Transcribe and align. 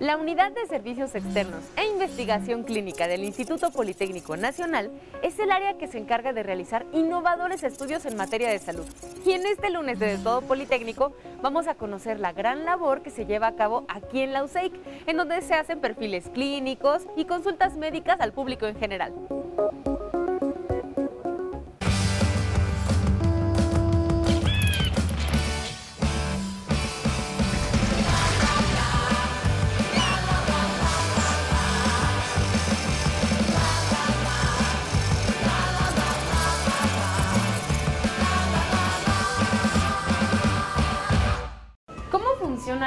La 0.00 0.16
Unidad 0.16 0.52
de 0.52 0.66
Servicios 0.66 1.14
Externos 1.14 1.62
e 1.76 1.86
Investigación 1.86 2.64
Clínica 2.64 3.06
del 3.06 3.24
Instituto 3.24 3.70
Politécnico 3.70 4.36
Nacional 4.36 4.90
es 5.22 5.38
el 5.38 5.50
área 5.50 5.78
que 5.78 5.86
se 5.86 5.98
encarga 5.98 6.32
de 6.32 6.42
realizar 6.42 6.84
innovadores 6.92 7.62
estudios 7.62 8.04
en 8.06 8.16
materia 8.16 8.50
de 8.50 8.58
salud. 8.58 8.86
Y 9.24 9.32
en 9.32 9.46
este 9.46 9.70
lunes 9.70 9.98
de, 9.98 10.18
Todo 10.18 10.42
Politécnico 10.42 11.12
vamos 11.40 11.66
a 11.68 11.74
conocer 11.74 12.20
la 12.20 12.32
gran 12.32 12.64
labor 12.64 13.02
que 13.02 13.10
se 13.10 13.26
lleva 13.26 13.46
a 13.48 13.54
cabo 13.54 13.84
aquí 13.88 14.20
en 14.20 14.32
la 14.32 14.44
USEIC, 14.44 14.72
en 15.06 15.16
donde 15.16 15.40
se 15.42 15.54
hacen 15.54 15.80
perfiles 15.80 16.28
clínicos 16.28 17.06
y 17.16 17.24
consultas 17.24 17.76
médicas 17.76 18.20
al 18.20 18.32
público 18.32 18.66
en 18.66 18.76
general. 18.76 19.12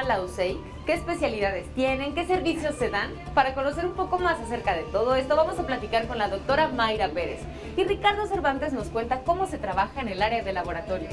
La 0.06 0.22
USEI, 0.22 0.60
qué 0.86 0.94
especialidades 0.94 1.68
tienen, 1.74 2.14
qué 2.14 2.26
servicios 2.26 2.76
se 2.76 2.90
dan. 2.90 3.12
Para 3.34 3.56
conocer 3.56 3.86
un 3.86 3.94
poco 3.94 4.20
más 4.20 4.40
acerca 4.40 4.74
de 4.76 4.84
todo 4.84 5.16
esto, 5.16 5.36
vamos 5.36 5.58
a 5.60 5.66
platicar 5.66 6.08
con 6.08 6.18
la 6.18 6.30
doctora 6.30 6.68
Mayra 6.68 7.10
Pérez. 7.10 7.42
Y 7.76 7.84
Ricardo 7.84 8.28
Cervantes 8.28 8.74
nos 8.74 8.88
cuenta 8.88 9.24
cómo 9.24 9.48
se 9.48 9.58
trabaja 9.58 10.02
en 10.02 10.10
el 10.10 10.22
área 10.22 10.44
de 10.44 10.54
laboratorio. 10.54 11.10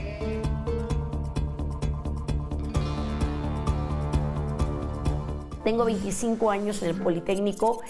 Tengo 5.64 5.84
25 5.84 6.50
años 6.50 6.82
en 6.82 6.90
el 6.90 7.00
Politécnico 7.00 7.82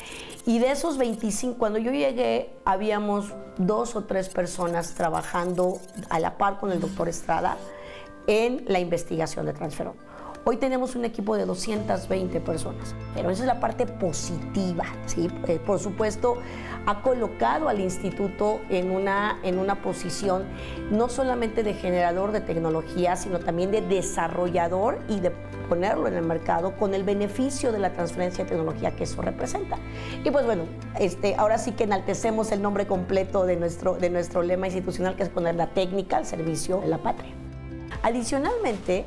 y 0.44 0.58
de 0.58 0.72
esos 0.72 0.98
25, 0.98 1.58
cuando 1.58 1.78
yo 1.78 1.90
llegué, 1.90 2.50
habíamos 2.64 3.32
dos 3.56 3.96
o 3.96 4.04
tres 4.04 4.28
personas 4.28 4.94
trabajando 4.94 5.78
a 6.10 6.20
la 6.20 6.36
par 6.36 6.58
con 6.58 6.70
el 6.70 6.80
doctor 6.80 7.08
Estrada 7.08 7.56
en 8.26 8.64
la 8.68 8.78
investigación 8.78 9.46
de 9.46 9.52
transferón. 9.52 10.11
Hoy 10.44 10.56
tenemos 10.56 10.96
un 10.96 11.04
equipo 11.04 11.36
de 11.36 11.46
220 11.46 12.40
personas, 12.40 12.96
pero 13.14 13.30
esa 13.30 13.44
es 13.44 13.46
la 13.46 13.60
parte 13.60 13.86
positiva. 13.86 14.84
¿sí? 15.06 15.30
Eh, 15.46 15.60
por 15.64 15.78
supuesto, 15.78 16.38
ha 16.84 17.00
colocado 17.00 17.68
al 17.68 17.78
instituto 17.78 18.60
en 18.68 18.90
una, 18.90 19.38
en 19.44 19.60
una 19.60 19.80
posición 19.82 20.42
no 20.90 21.08
solamente 21.08 21.62
de 21.62 21.74
generador 21.74 22.32
de 22.32 22.40
tecnología, 22.40 23.14
sino 23.14 23.38
también 23.38 23.70
de 23.70 23.82
desarrollador 23.82 24.98
y 25.08 25.20
de 25.20 25.30
ponerlo 25.68 26.08
en 26.08 26.14
el 26.14 26.24
mercado 26.24 26.76
con 26.76 26.92
el 26.92 27.04
beneficio 27.04 27.70
de 27.70 27.78
la 27.78 27.92
transferencia 27.92 28.42
de 28.42 28.50
tecnología 28.50 28.96
que 28.96 29.04
eso 29.04 29.22
representa. 29.22 29.78
Y 30.24 30.32
pues 30.32 30.44
bueno, 30.44 30.64
este, 30.98 31.36
ahora 31.36 31.56
sí 31.56 31.70
que 31.70 31.84
enaltecemos 31.84 32.50
el 32.50 32.60
nombre 32.60 32.88
completo 32.88 33.46
de 33.46 33.54
nuestro, 33.54 33.94
de 33.94 34.10
nuestro 34.10 34.42
lema 34.42 34.66
institucional, 34.66 35.14
que 35.14 35.22
es 35.22 35.28
poner 35.28 35.54
la 35.54 35.68
técnica 35.68 36.16
al 36.16 36.26
servicio 36.26 36.80
de 36.80 36.88
la 36.88 36.98
patria. 36.98 37.32
Adicionalmente, 38.02 39.04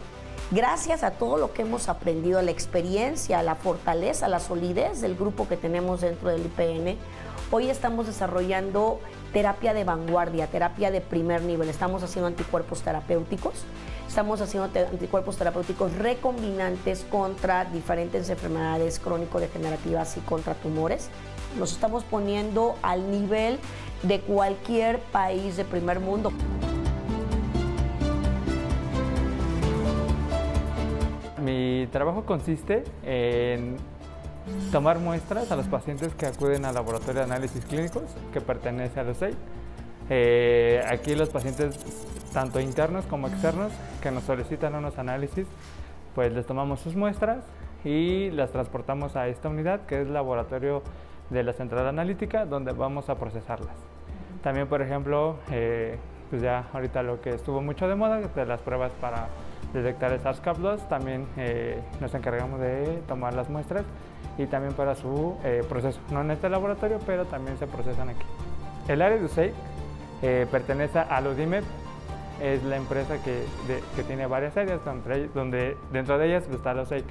Gracias 0.52 1.02
a 1.04 1.12
todo 1.12 1.38
lo 1.38 1.54
que 1.54 1.64
hemos 1.64 1.90
aprendido, 1.90 2.38
a 2.38 2.44
la 2.44 2.52
experiencia, 2.52 3.40
a 3.40 3.44
la 3.44 3.56
fortaleza, 3.56 4.28
a 4.28 4.30
la 4.30 4.40
solidez 4.40 5.02
del 5.02 5.16
grupo 5.16 5.48
que 5.48 5.58
tenemos 5.58 6.02
dentro 6.02 6.30
del 6.30 6.46
IPN, 6.46 6.98
hoy 7.50 7.72
estamos 7.72 8.06
desarrollando 8.06 9.00
terapia 9.34 9.74
de 9.74 9.84
vanguardia, 9.84 10.46
terapia 10.46 10.92
de 10.92 11.02
primer 11.02 11.42
nivel. 11.42 11.68
Estamos 11.68 12.04
haciendo 12.04 12.28
anticuerpos 12.28 12.84
terapéuticos, 12.84 13.64
estamos 14.08 14.40
haciendo 14.40 14.70
anticuerpos 14.80 15.36
terapéuticos 15.36 15.92
recombinantes 15.94 17.06
contra 17.10 17.66
diferentes 17.66 18.30
enfermedades 18.30 19.00
crónico-degenerativas 19.00 20.16
y 20.18 20.20
contra 20.20 20.54
tumores. 20.54 21.10
Nos 21.58 21.72
estamos 21.72 22.04
poniendo 22.04 22.76
al 22.84 23.10
nivel 23.10 23.60
de 24.04 24.22
cualquier 24.22 25.00
país 25.00 25.58
de 25.58 25.66
primer 25.66 26.00
mundo. 26.00 26.32
Trabajo 31.92 32.26
consiste 32.26 32.84
en 33.04 33.78
tomar 34.72 35.00
muestras 35.00 35.52
a 35.52 35.56
los 35.56 35.68
pacientes 35.68 36.14
que 36.14 36.26
acuden 36.26 36.66
al 36.66 36.76
laboratorio 36.76 37.22
de 37.22 37.24
análisis 37.24 37.66
clínicos 37.66 38.04
que 38.34 38.42
pertenece 38.42 39.00
a 39.00 39.04
los 39.04 39.18
Eh, 40.10 40.84
aquí 40.88 41.16
los 41.16 41.30
pacientes, 41.30 41.76
tanto 42.32 42.60
internos 42.60 43.06
como 43.06 43.28
externos, 43.28 43.72
que 44.02 44.12
nos 44.12 44.24
solicitan 44.24 44.76
unos 44.76 45.00
análisis, 45.00 45.48
pues 46.14 46.32
les 46.32 46.46
tomamos 46.46 46.80
sus 46.80 46.96
muestras 46.96 47.44
y 47.84 48.30
las 48.32 48.52
transportamos 48.52 49.16
a 49.16 49.28
esta 49.28 49.50
unidad 49.50 49.82
que 49.88 50.02
es 50.02 50.08
el 50.08 50.14
laboratorio 50.14 50.84
de 51.30 51.44
la 51.44 51.54
central 51.54 51.88
analítica 51.88 52.46
donde 52.46 52.72
vamos 52.72 53.10
a 53.10 53.16
procesarlas. 53.16 53.76
También, 54.44 54.68
por 54.68 54.82
ejemplo, 54.84 55.38
eh, 55.52 55.98
pues 56.30 56.42
ya 56.42 56.68
ahorita 56.72 57.02
lo 57.02 57.20
que 57.22 57.32
estuvo 57.32 57.62
mucho 57.62 57.88
de 57.88 57.96
moda, 57.96 58.20
de 58.20 58.46
las 58.46 58.62
pruebas 58.62 58.92
para 59.02 59.28
detectar 59.76 60.12
el 60.12 60.22
SARS-CoV-2, 60.22 60.88
también 60.88 61.28
eh, 61.38 61.80
nos 62.00 62.14
encargamos 62.14 62.60
de 62.60 63.02
tomar 63.08 63.34
las 63.34 63.50
muestras 63.50 63.84
y 64.38 64.46
también 64.46 64.74
para 64.74 64.96
su 64.96 65.38
eh, 65.44 65.64
proceso, 65.68 66.00
no 66.12 66.22
en 66.22 66.32
este 66.32 66.50
laboratorio, 66.50 67.00
pero 67.06 67.26
también 67.26 67.58
se 67.58 67.68
procesan 67.68 68.10
aquí. 68.10 68.26
El 68.88 69.02
área 69.02 69.18
de 69.18 69.26
USAID 69.26 69.52
eh, 70.22 70.48
pertenece 70.50 71.00
a 71.00 71.22
Ludimed, 71.22 71.64
es 72.42 72.64
la 72.64 72.76
empresa 72.76 73.18
que, 73.24 73.44
tiene 74.04 74.28
varias 74.28 74.58
áreas, 74.58 74.84
donde, 74.84 75.28
donde, 75.30 75.78
dentro 75.92 76.18
de 76.18 76.28
ellas 76.28 76.44
está 76.52 76.74
la 76.74 76.84
USAID. 76.84 77.04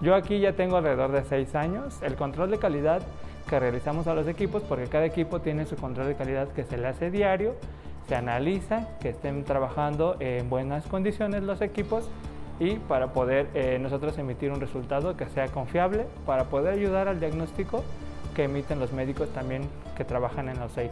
Yo 0.00 0.14
aquí 0.14 0.38
ya 0.38 0.52
tengo 0.52 0.76
alrededor 0.76 1.10
de 1.10 1.24
seis 1.24 1.54
años. 1.54 2.00
El 2.02 2.14
control 2.14 2.50
de 2.50 2.58
calidad 2.58 3.02
que 3.48 3.58
realizamos 3.58 4.06
a 4.06 4.14
los 4.14 4.28
equipos, 4.28 4.62
porque 4.62 4.86
cada 4.86 5.06
equipo 5.06 5.40
tiene 5.40 5.64
su 5.64 5.74
control 5.76 6.06
de 6.08 6.14
calidad 6.14 6.48
que 6.48 6.64
se 6.64 6.76
le 6.76 6.86
hace 6.86 7.10
diario 7.10 7.54
se 8.08 8.16
analiza 8.16 8.88
que 9.00 9.10
estén 9.10 9.44
trabajando 9.44 10.16
en 10.18 10.48
buenas 10.48 10.86
condiciones 10.86 11.42
los 11.42 11.60
equipos 11.60 12.08
y 12.58 12.76
para 12.76 13.12
poder 13.12 13.48
eh, 13.54 13.78
nosotros 13.80 14.16
emitir 14.18 14.50
un 14.50 14.60
resultado 14.60 15.16
que 15.16 15.26
sea 15.26 15.48
confiable 15.48 16.06
para 16.24 16.44
poder 16.44 16.72
ayudar 16.72 17.06
al 17.06 17.20
diagnóstico 17.20 17.84
que 18.34 18.44
emiten 18.44 18.80
los 18.80 18.92
médicos 18.92 19.28
también 19.30 19.62
que 19.96 20.04
trabajan 20.04 20.48
en 20.48 20.58
los 20.58 20.76
EIC. 20.76 20.90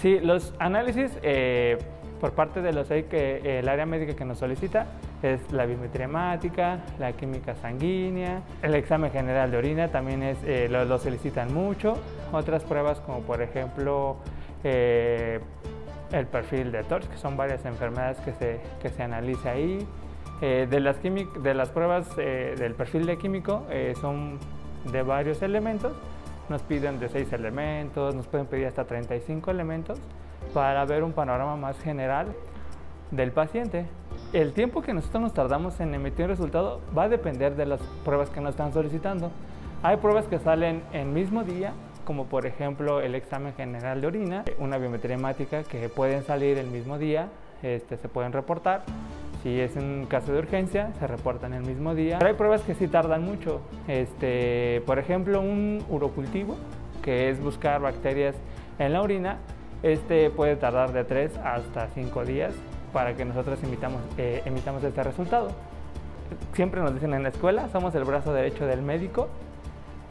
Sí, 0.00 0.18
los 0.18 0.52
análisis 0.58 1.12
eh, 1.22 1.78
por 2.20 2.32
parte 2.32 2.60
de 2.60 2.72
los 2.72 2.90
EIC, 2.90 3.12
eh, 3.12 3.58
el 3.60 3.68
área 3.68 3.86
médica 3.86 4.14
que 4.14 4.24
nos 4.24 4.38
solicita 4.38 4.86
es 5.22 5.52
la 5.52 5.64
biometría 5.64 6.06
hemática, 6.06 6.80
la 6.98 7.12
química 7.12 7.54
sanguínea, 7.54 8.42
el 8.62 8.74
examen 8.74 9.12
general 9.12 9.50
de 9.50 9.58
orina 9.58 9.88
también 9.88 10.22
es, 10.22 10.70
lo, 10.70 10.84
lo, 10.86 10.98
solicitan 10.98 11.54
mucho, 11.54 11.94
otras 12.32 12.64
pruebas 12.64 13.00
como 13.00 13.20
por 13.20 13.42
ejemplo 13.42 14.16
el 16.12 16.26
perfil 16.26 16.72
de 16.72 16.82
TORCH, 16.84 17.08
que 17.08 17.16
son 17.16 17.36
varias 17.36 17.64
enfermedades 17.64 18.18
que 18.20 18.32
se, 18.32 18.60
que 18.82 18.88
se 18.88 19.02
analiza 19.02 19.50
ahí. 19.50 19.86
Eh, 20.42 20.66
de, 20.70 20.80
las 20.80 20.96
de 21.02 21.54
las 21.54 21.68
pruebas 21.68 22.08
eh, 22.16 22.54
del 22.58 22.74
perfil 22.74 23.04
de 23.04 23.18
químico 23.18 23.64
eh, 23.68 23.94
son 24.00 24.38
de 24.90 25.02
varios 25.02 25.42
elementos, 25.42 25.92
nos 26.48 26.62
piden 26.62 26.98
de 26.98 27.10
6 27.10 27.32
elementos, 27.34 28.14
nos 28.14 28.26
pueden 28.26 28.46
pedir 28.46 28.66
hasta 28.66 28.84
35 28.84 29.50
elementos 29.50 29.98
para 30.54 30.84
ver 30.86 31.04
un 31.04 31.12
panorama 31.12 31.56
más 31.56 31.78
general 31.80 32.28
del 33.10 33.32
paciente. 33.32 33.86
El 34.32 34.52
tiempo 34.52 34.80
que 34.80 34.94
nosotros 34.94 35.22
nos 35.22 35.34
tardamos 35.34 35.78
en 35.80 35.94
emitir 35.94 36.24
un 36.24 36.30
resultado 36.30 36.80
va 36.96 37.04
a 37.04 37.08
depender 37.08 37.54
de 37.54 37.66
las 37.66 37.80
pruebas 38.04 38.30
que 38.30 38.40
nos 38.40 38.50
están 38.50 38.72
solicitando. 38.72 39.30
Hay 39.82 39.98
pruebas 39.98 40.26
que 40.26 40.38
salen 40.38 40.82
el 40.92 41.06
mismo 41.06 41.44
día 41.44 41.72
como 42.10 42.26
por 42.26 42.44
ejemplo 42.44 43.00
el 43.00 43.14
examen 43.14 43.54
general 43.54 44.00
de 44.00 44.08
orina, 44.08 44.44
una 44.58 44.78
biometría 44.78 45.14
hemática 45.14 45.62
que 45.62 45.88
pueden 45.88 46.24
salir 46.24 46.58
el 46.58 46.66
mismo 46.66 46.98
día, 46.98 47.28
este, 47.62 47.96
se 47.98 48.08
pueden 48.08 48.32
reportar. 48.32 48.82
Si 49.44 49.60
es 49.60 49.76
un 49.76 50.06
caso 50.10 50.32
de 50.32 50.40
urgencia, 50.40 50.92
se 50.98 51.06
reportan 51.06 51.54
el 51.54 51.62
mismo 51.62 51.94
día. 51.94 52.18
Pero 52.18 52.30
hay 52.32 52.36
pruebas 52.36 52.62
que 52.62 52.74
sí 52.74 52.88
tardan 52.88 53.24
mucho. 53.24 53.60
Este, 53.86 54.82
por 54.86 54.98
ejemplo, 54.98 55.40
un 55.40 55.84
urocultivo, 55.88 56.56
que 57.00 57.30
es 57.30 57.40
buscar 57.40 57.80
bacterias 57.80 58.34
en 58.80 58.92
la 58.92 59.02
orina, 59.02 59.38
este 59.84 60.30
puede 60.30 60.56
tardar 60.56 60.92
de 60.92 61.04
3 61.04 61.38
hasta 61.44 61.90
5 61.94 62.24
días 62.24 62.52
para 62.92 63.14
que 63.14 63.24
nosotros 63.24 63.62
emitamos, 63.62 64.02
eh, 64.18 64.42
emitamos 64.46 64.82
este 64.82 65.04
resultado. 65.04 65.52
Siempre 66.54 66.80
nos 66.80 66.92
dicen 66.92 67.14
en 67.14 67.22
la 67.22 67.28
escuela, 67.28 67.68
somos 67.68 67.94
el 67.94 68.02
brazo 68.02 68.32
derecho 68.32 68.66
del 68.66 68.82
médico, 68.82 69.28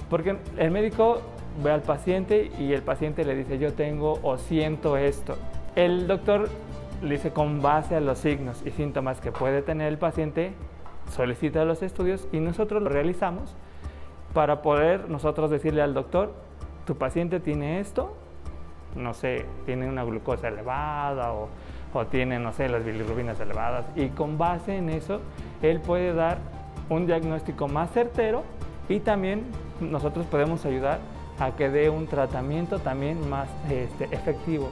porque 0.10 0.38
el 0.57 0.72
médico 0.72 1.22
ve 1.63 1.72
al 1.72 1.81
paciente 1.81 2.51
y 2.60 2.74
el 2.74 2.81
paciente 2.81 3.25
le 3.25 3.36
dice 3.36 3.57
yo 3.57 3.74
tengo 3.74 4.19
o 4.24 4.38
siento 4.38 4.98
esto. 4.98 5.36
El 5.75 6.07
doctor 6.07 6.50
le 7.01 7.16
dice 7.16 7.31
con 7.31 7.62
base 7.62 7.96
a 7.96 8.00
los 8.00 8.19
signos 8.19 8.62
y 8.66 8.72
síntomas 8.72 9.22
que 9.22 9.31
puede 9.31 9.62
tener 9.62 9.88
el 9.88 9.98
paciente, 9.98 10.54
solicita 11.12 11.66
los 11.66 11.81
estudios 11.81 12.28
y 12.31 12.40
nosotros 12.40 12.84
lo 12.84 12.90
realizamos 12.90 13.56
para 14.34 14.62
poder 14.62 15.10
nosotros 15.10 15.50
decirle 15.50 15.81
al 15.81 15.94
doctor, 15.94 16.34
tu 16.86 16.96
paciente 16.96 17.40
tiene 17.40 17.80
esto, 17.80 18.16
no 18.95 19.13
sé, 19.13 19.45
tiene 19.66 19.88
una 19.88 20.04
glucosa 20.04 20.48
elevada 20.48 21.34
o, 21.34 21.50
o 21.94 22.06
tiene, 22.06 22.40
no 22.40 22.52
sé, 22.54 22.69
las 22.69 22.84
bilirrubinas 22.84 23.40
elevadas 23.40 23.86
y 23.95 24.10
con 24.10 24.38
base 24.38 24.78
en 24.78 24.90
eso 24.90 25.22
él 25.62 25.80
puede 25.80 26.13
dar 26.13 26.38
un 26.90 27.06
diagnóstico 27.06 27.68
más 27.68 27.92
certero 27.92 28.44
y 28.88 29.00
también 29.00 29.44
nosotros 29.80 30.25
podemos 30.25 30.66
ayudar 30.66 31.00
a 31.40 31.56
que 31.56 31.70
dé 31.70 31.90
un 31.90 32.08
tratamiento 32.08 32.80
también 32.80 33.30
más 33.30 33.50
este, 33.70 34.06
efectivo. 34.06 34.70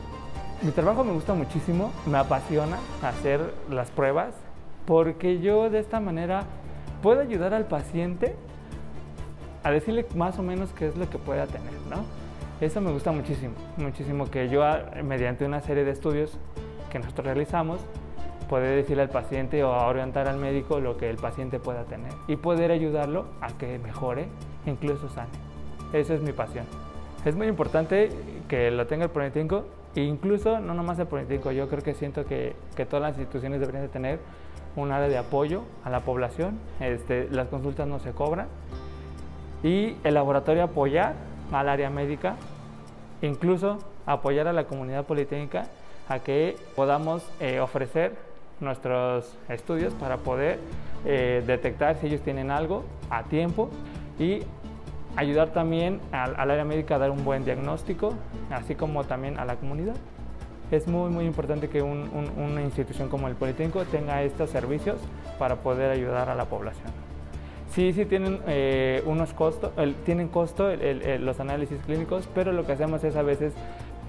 Mi 0.61 0.71
trabajo 0.71 1.03
me 1.03 1.13
gusta 1.13 1.33
muchísimo, 1.33 1.91
me 2.05 2.17
apasiona 2.17 2.77
hacer 3.01 3.53
las 3.69 3.91
pruebas 3.91 4.33
porque 4.85 5.39
yo 5.39 5.69
de 5.69 5.79
esta 5.79 5.99
manera 5.99 6.43
puedo 7.03 7.21
ayudar 7.21 7.53
al 7.53 7.65
paciente 7.65 8.35
a 9.63 9.71
decirle 9.71 10.05
más 10.15 10.39
o 10.39 10.43
menos 10.43 10.71
qué 10.73 10.87
es 10.87 10.95
lo 10.95 11.09
que 11.09 11.17
pueda 11.17 11.45
tener, 11.45 11.73
¿no? 11.89 12.05
Eso 12.59 12.81
me 12.81 12.91
gusta 12.91 13.11
muchísimo, 13.11 13.53
muchísimo 13.77 14.31
que 14.31 14.49
yo 14.49 14.63
mediante 15.03 15.45
una 15.45 15.61
serie 15.61 15.83
de 15.83 15.91
estudios 15.91 16.39
que 16.89 16.99
nosotros 16.99 17.25
realizamos, 17.25 17.81
poder 18.49 18.75
decirle 18.77 19.03
al 19.03 19.09
paciente 19.09 19.63
o 19.63 19.69
orientar 19.69 20.27
al 20.27 20.37
médico 20.37 20.79
lo 20.79 20.97
que 20.97 21.09
el 21.09 21.17
paciente 21.17 21.59
pueda 21.59 21.83
tener 21.83 22.13
y 22.27 22.37
poder 22.37 22.71
ayudarlo 22.71 23.25
a 23.41 23.49
que 23.49 23.77
mejore, 23.77 24.27
incluso 24.65 25.09
sane. 25.09 25.46
Eso 25.93 26.13
es 26.13 26.21
mi 26.21 26.31
pasión. 26.31 26.65
Es 27.25 27.35
muy 27.35 27.47
importante 27.47 28.09
que 28.47 28.71
lo 28.71 28.87
tenga 28.87 29.05
el 29.05 29.11
Politécnico 29.11 29.65
e 29.95 30.01
incluso 30.01 30.59
no 30.59 30.73
nomás 30.73 30.99
el 30.99 31.07
Politécnico, 31.07 31.51
yo 31.51 31.67
creo 31.67 31.83
que 31.83 31.93
siento 31.93 32.25
que, 32.25 32.55
que 32.75 32.85
todas 32.85 33.01
las 33.01 33.17
instituciones 33.17 33.59
deberían 33.59 33.83
de 33.83 33.89
tener 33.89 34.19
un 34.75 34.91
área 34.91 35.07
de 35.07 35.17
apoyo 35.17 35.63
a 35.83 35.89
la 35.89 36.01
población, 36.01 36.59
este, 36.79 37.27
las 37.31 37.47
consultas 37.47 37.87
no 37.87 37.99
se 37.99 38.11
cobran 38.11 38.47
y 39.63 39.95
el 40.03 40.13
laboratorio 40.13 40.63
apoyar 40.63 41.15
al 41.51 41.67
área 41.67 41.89
médica, 41.89 42.35
incluso 43.21 43.79
apoyar 44.05 44.47
a 44.47 44.53
la 44.53 44.65
comunidad 44.65 45.05
politécnica 45.05 45.67
a 46.07 46.19
que 46.19 46.55
podamos 46.75 47.27
eh, 47.39 47.59
ofrecer 47.59 48.15
nuestros 48.59 49.35
estudios 49.49 49.93
para 49.95 50.17
poder 50.17 50.59
eh, 51.05 51.43
detectar 51.45 51.97
si 51.97 52.07
ellos 52.07 52.21
tienen 52.21 52.51
algo 52.51 52.85
a 53.09 53.23
tiempo 53.23 53.69
y 54.19 54.41
ayudar 55.17 55.49
también 55.49 55.99
al, 56.11 56.49
área 56.49 56.63
médica 56.63 56.95
a 56.95 56.99
dar 56.99 57.11
un 57.11 57.25
buen 57.25 57.43
diagnóstico, 57.43 58.13
así 58.51 58.75
como 58.75 59.03
también 59.03 59.37
a 59.39 59.45
la 59.45 59.55
comunidad. 59.55 59.95
Es 60.71 60.87
muy, 60.87 61.09
muy 61.09 61.25
importante 61.25 61.69
que 61.69 61.81
una 61.81 62.61
institución 62.61 63.09
como 63.09 63.27
el 63.27 63.35
Politécnico 63.35 63.83
tenga 63.85 64.21
estos 64.21 64.49
servicios 64.49 64.97
para 65.39 65.55
poder 65.57 65.91
ayudar 65.91 66.29
a 66.29 66.35
la 66.35 66.45
población. 66.45 66.91
Sí, 67.73 67.93
sí 67.93 68.05
tienen 68.05 68.39
eh, 68.47 69.01
unos 69.05 69.33
costos, 69.33 69.71
tienen 70.05 70.27
costo 70.27 70.69
los 71.19 71.39
análisis 71.39 71.79
clínicos, 71.85 72.29
pero 72.33 72.51
lo 72.51 72.65
que 72.65 72.73
hacemos 72.73 73.03
es 73.03 73.15
a 73.15 73.21
veces 73.23 73.53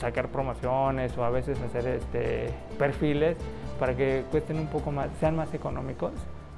sacar 0.00 0.28
promociones 0.28 1.16
o 1.16 1.24
a 1.24 1.30
veces 1.30 1.60
hacer 1.60 1.86
este, 1.86 2.50
perfiles 2.78 3.36
para 3.80 3.96
que 3.96 4.24
cuesten 4.30 4.58
un 4.58 4.66
poco 4.66 4.92
más, 4.92 5.08
sean 5.20 5.36
más 5.36 5.52
económicos 5.54 6.12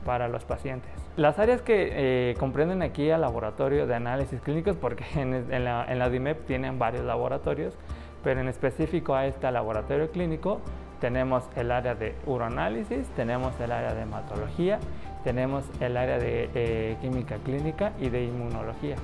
para 0.05 0.29
los 0.29 0.45
pacientes. 0.45 0.91
Las 1.17 1.39
áreas 1.39 1.63
que 1.63 1.91
eh, 2.31 2.35
comprenden 2.39 2.83
aquí 2.83 3.11
al 3.11 3.21
laboratorio 3.21 3.87
de 3.87 3.95
análisis 3.95 4.41
clínicos, 4.41 4.77
porque 4.77 5.05
en, 5.17 5.65
la, 5.65 5.85
en 5.89 5.99
la 5.99 6.09
DIMEP 6.09 6.47
tienen 6.47 6.79
varios 6.79 7.05
laboratorios, 7.05 7.75
pero 8.23 8.41
en 8.41 8.49
específico 8.49 9.15
a 9.15 9.27
este 9.27 9.51
laboratorio 9.51 10.11
clínico 10.11 10.61
tenemos 11.01 11.45
el 11.57 11.73
área 11.73 11.95
de 11.95 12.15
uroanálisis, 12.27 13.09
tenemos 13.17 13.59
el 13.61 13.73
área 13.73 13.95
de 13.95 14.03
hematología, 14.03 14.79
tenemos 15.25 15.65
el 15.81 15.97
área 15.97 16.19
de 16.19 16.51
eh, 16.55 16.97
química 17.01 17.37
clínica 17.37 17.93
y 17.99 18.09
de 18.11 18.25
inmunología, 18.25 18.97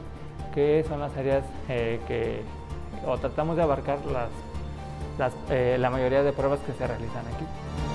que 0.55 0.85
son 0.87 1.01
las 1.01 1.17
áreas 1.17 1.45
eh, 1.69 2.01
que 2.07 2.43
o 3.07 3.19
tratamos 3.19 3.57
de 3.57 3.63
abarcar 3.63 3.99
las, 4.07 5.33
eh, 5.51 5.77
la 5.79 5.91
mayoría 5.91 6.23
de 6.23 6.33
pruebas 6.33 6.61
que 6.61 6.73
se 6.73 6.87
realizan 6.87 7.25
aquí. 7.35 7.86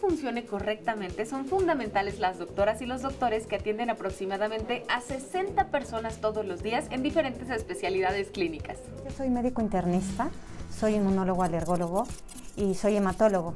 Funcione 0.00 0.46
correctamente 0.46 1.26
son 1.26 1.44
fundamentales 1.44 2.18
las 2.18 2.38
doctoras 2.38 2.80
y 2.80 2.86
los 2.86 3.02
doctores 3.02 3.46
que 3.46 3.56
atienden 3.56 3.90
aproximadamente 3.90 4.84
a 4.88 5.00
60 5.00 5.68
personas 5.68 6.20
todos 6.20 6.44
los 6.44 6.62
días 6.62 6.86
en 6.90 7.02
diferentes 7.02 7.50
especialidades 7.50 8.30
clínicas. 8.30 8.78
Yo 9.04 9.10
soy 9.10 9.28
médico 9.28 9.60
internista, 9.60 10.30
soy 10.74 10.94
inmunólogo 10.94 11.42
alergólogo 11.42 12.06
y 12.56 12.74
soy 12.74 12.96
hematólogo. 12.96 13.54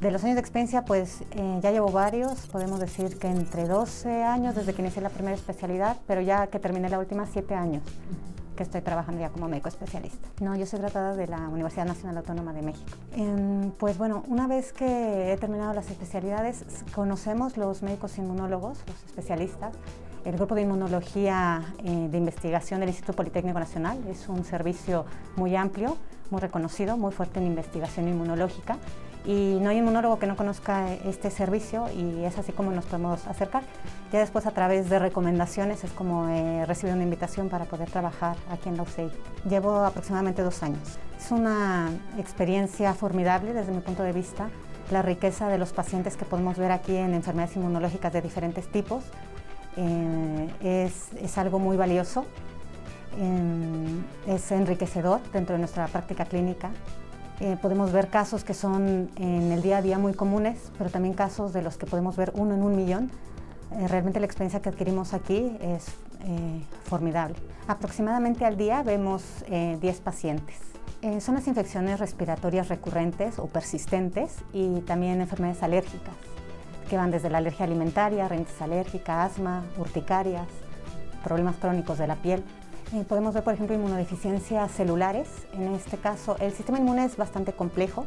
De 0.00 0.10
los 0.10 0.22
años 0.24 0.34
de 0.34 0.40
experiencia, 0.40 0.84
pues 0.84 1.22
eh, 1.30 1.58
ya 1.62 1.70
llevo 1.70 1.90
varios, 1.90 2.46
podemos 2.48 2.78
decir 2.80 3.18
que 3.18 3.28
entre 3.28 3.66
12 3.66 4.22
años 4.22 4.54
desde 4.54 4.74
que 4.74 4.82
inicié 4.82 5.00
la 5.00 5.10
primera 5.10 5.36
especialidad, 5.36 5.96
pero 6.06 6.20
ya 6.20 6.48
que 6.48 6.58
terminé 6.58 6.88
la 6.88 6.98
última, 6.98 7.26
7 7.26 7.54
años 7.54 7.82
que 8.58 8.64
estoy 8.64 8.80
trabajando 8.80 9.20
ya 9.20 9.30
como 9.30 9.46
médico 9.48 9.68
especialista. 9.68 10.28
No, 10.40 10.56
yo 10.56 10.66
soy 10.66 10.80
graduada 10.80 11.14
de 11.14 11.28
la 11.28 11.48
Universidad 11.48 11.86
Nacional 11.86 12.16
Autónoma 12.16 12.52
de 12.52 12.62
México. 12.62 12.90
Em, 13.12 13.70
pues 13.70 13.96
bueno, 13.96 14.24
una 14.26 14.48
vez 14.48 14.72
que 14.72 15.32
he 15.32 15.36
terminado 15.36 15.72
las 15.74 15.88
especialidades, 15.92 16.64
conocemos 16.92 17.56
los 17.56 17.84
médicos 17.84 18.18
inmunólogos, 18.18 18.78
los 18.88 19.04
especialistas, 19.04 19.76
el 20.24 20.34
grupo 20.34 20.56
de 20.56 20.62
inmunología 20.62 21.72
eh, 21.84 22.08
de 22.10 22.18
investigación 22.18 22.80
del 22.80 22.88
Instituto 22.88 23.12
Politécnico 23.14 23.60
Nacional. 23.60 23.96
Es 24.08 24.28
un 24.28 24.44
servicio 24.44 25.04
muy 25.36 25.54
amplio 25.54 25.96
muy 26.30 26.40
reconocido, 26.40 26.96
muy 26.96 27.12
fuerte 27.12 27.40
en 27.40 27.46
investigación 27.46 28.08
inmunológica 28.08 28.76
y 29.24 29.58
no 29.60 29.70
hay 29.70 29.78
inmunólogo 29.78 30.18
que 30.18 30.26
no 30.26 30.36
conozca 30.36 30.92
este 30.92 31.30
servicio 31.30 31.86
y 31.94 32.24
es 32.24 32.38
así 32.38 32.52
como 32.52 32.70
nos 32.70 32.86
podemos 32.86 33.26
acercar. 33.26 33.62
Ya 34.12 34.20
después 34.20 34.46
a 34.46 34.52
través 34.52 34.88
de 34.88 34.98
recomendaciones 34.98 35.84
es 35.84 35.90
como 35.92 36.28
he 36.28 36.64
recibido 36.66 36.94
una 36.94 37.04
invitación 37.04 37.48
para 37.48 37.66
poder 37.66 37.90
trabajar 37.90 38.36
aquí 38.50 38.68
en 38.68 38.76
la 38.76 38.84
UCI. 38.84 39.10
Llevo 39.48 39.84
aproximadamente 39.84 40.42
dos 40.42 40.62
años. 40.62 40.98
Es 41.18 41.30
una 41.30 41.90
experiencia 42.16 42.94
formidable 42.94 43.52
desde 43.52 43.72
mi 43.72 43.80
punto 43.80 44.02
de 44.02 44.12
vista, 44.12 44.48
la 44.90 45.02
riqueza 45.02 45.48
de 45.48 45.58
los 45.58 45.72
pacientes 45.72 46.16
que 46.16 46.24
podemos 46.24 46.56
ver 46.56 46.72
aquí 46.72 46.96
en 46.96 47.12
enfermedades 47.12 47.56
inmunológicas 47.56 48.12
de 48.12 48.22
diferentes 48.22 48.70
tipos. 48.70 49.04
Eh, 49.76 50.48
es, 50.62 51.12
es 51.20 51.38
algo 51.38 51.58
muy 51.58 51.76
valioso 51.76 52.24
es 54.26 54.52
enriquecedor 54.52 55.20
dentro 55.32 55.54
de 55.54 55.58
nuestra 55.58 55.86
práctica 55.86 56.24
clínica. 56.24 56.70
Eh, 57.40 57.56
podemos 57.62 57.92
ver 57.92 58.08
casos 58.08 58.42
que 58.42 58.52
son 58.52 59.10
en 59.16 59.52
el 59.52 59.62
día 59.62 59.78
a 59.78 59.82
día 59.82 59.98
muy 59.98 60.12
comunes, 60.12 60.72
pero 60.76 60.90
también 60.90 61.14
casos 61.14 61.52
de 61.52 61.62
los 61.62 61.76
que 61.76 61.86
podemos 61.86 62.16
ver 62.16 62.32
uno 62.34 62.54
en 62.54 62.62
un 62.62 62.74
millón. 62.74 63.10
Eh, 63.72 63.86
realmente 63.86 64.18
la 64.18 64.26
experiencia 64.26 64.60
que 64.60 64.70
adquirimos 64.70 65.14
aquí 65.14 65.56
es 65.60 65.86
eh, 66.24 66.64
formidable. 66.84 67.36
Aproximadamente 67.68 68.44
al 68.44 68.56
día 68.56 68.82
vemos 68.82 69.22
10 69.48 70.00
pacientes. 70.00 70.56
son 71.20 71.34
las 71.36 71.46
infecciones 71.46 72.00
respiratorias 72.00 72.68
recurrentes 72.68 73.38
o 73.38 73.46
persistentes 73.46 74.38
y 74.52 74.80
también 74.80 75.20
enfermedades 75.20 75.62
alérgicas, 75.62 76.14
que 76.88 76.96
van 76.96 77.10
desde 77.10 77.30
la 77.30 77.38
alergia 77.38 77.66
alimentaria, 77.66 78.26
rinitis 78.26 78.60
alérgica, 78.62 79.22
asma, 79.22 79.64
urticarias, 79.78 80.48
problemas 81.22 81.56
crónicos 81.56 81.98
de 81.98 82.06
la 82.06 82.16
piel. 82.16 82.42
Eh, 82.94 83.04
podemos 83.06 83.34
ver, 83.34 83.44
por 83.44 83.52
ejemplo, 83.52 83.76
inmunodeficiencias 83.76 84.70
celulares. 84.72 85.28
En 85.52 85.74
este 85.74 85.98
caso, 85.98 86.36
el 86.40 86.52
sistema 86.52 86.78
inmune 86.78 87.04
es 87.04 87.18
bastante 87.18 87.52
complejo 87.52 88.06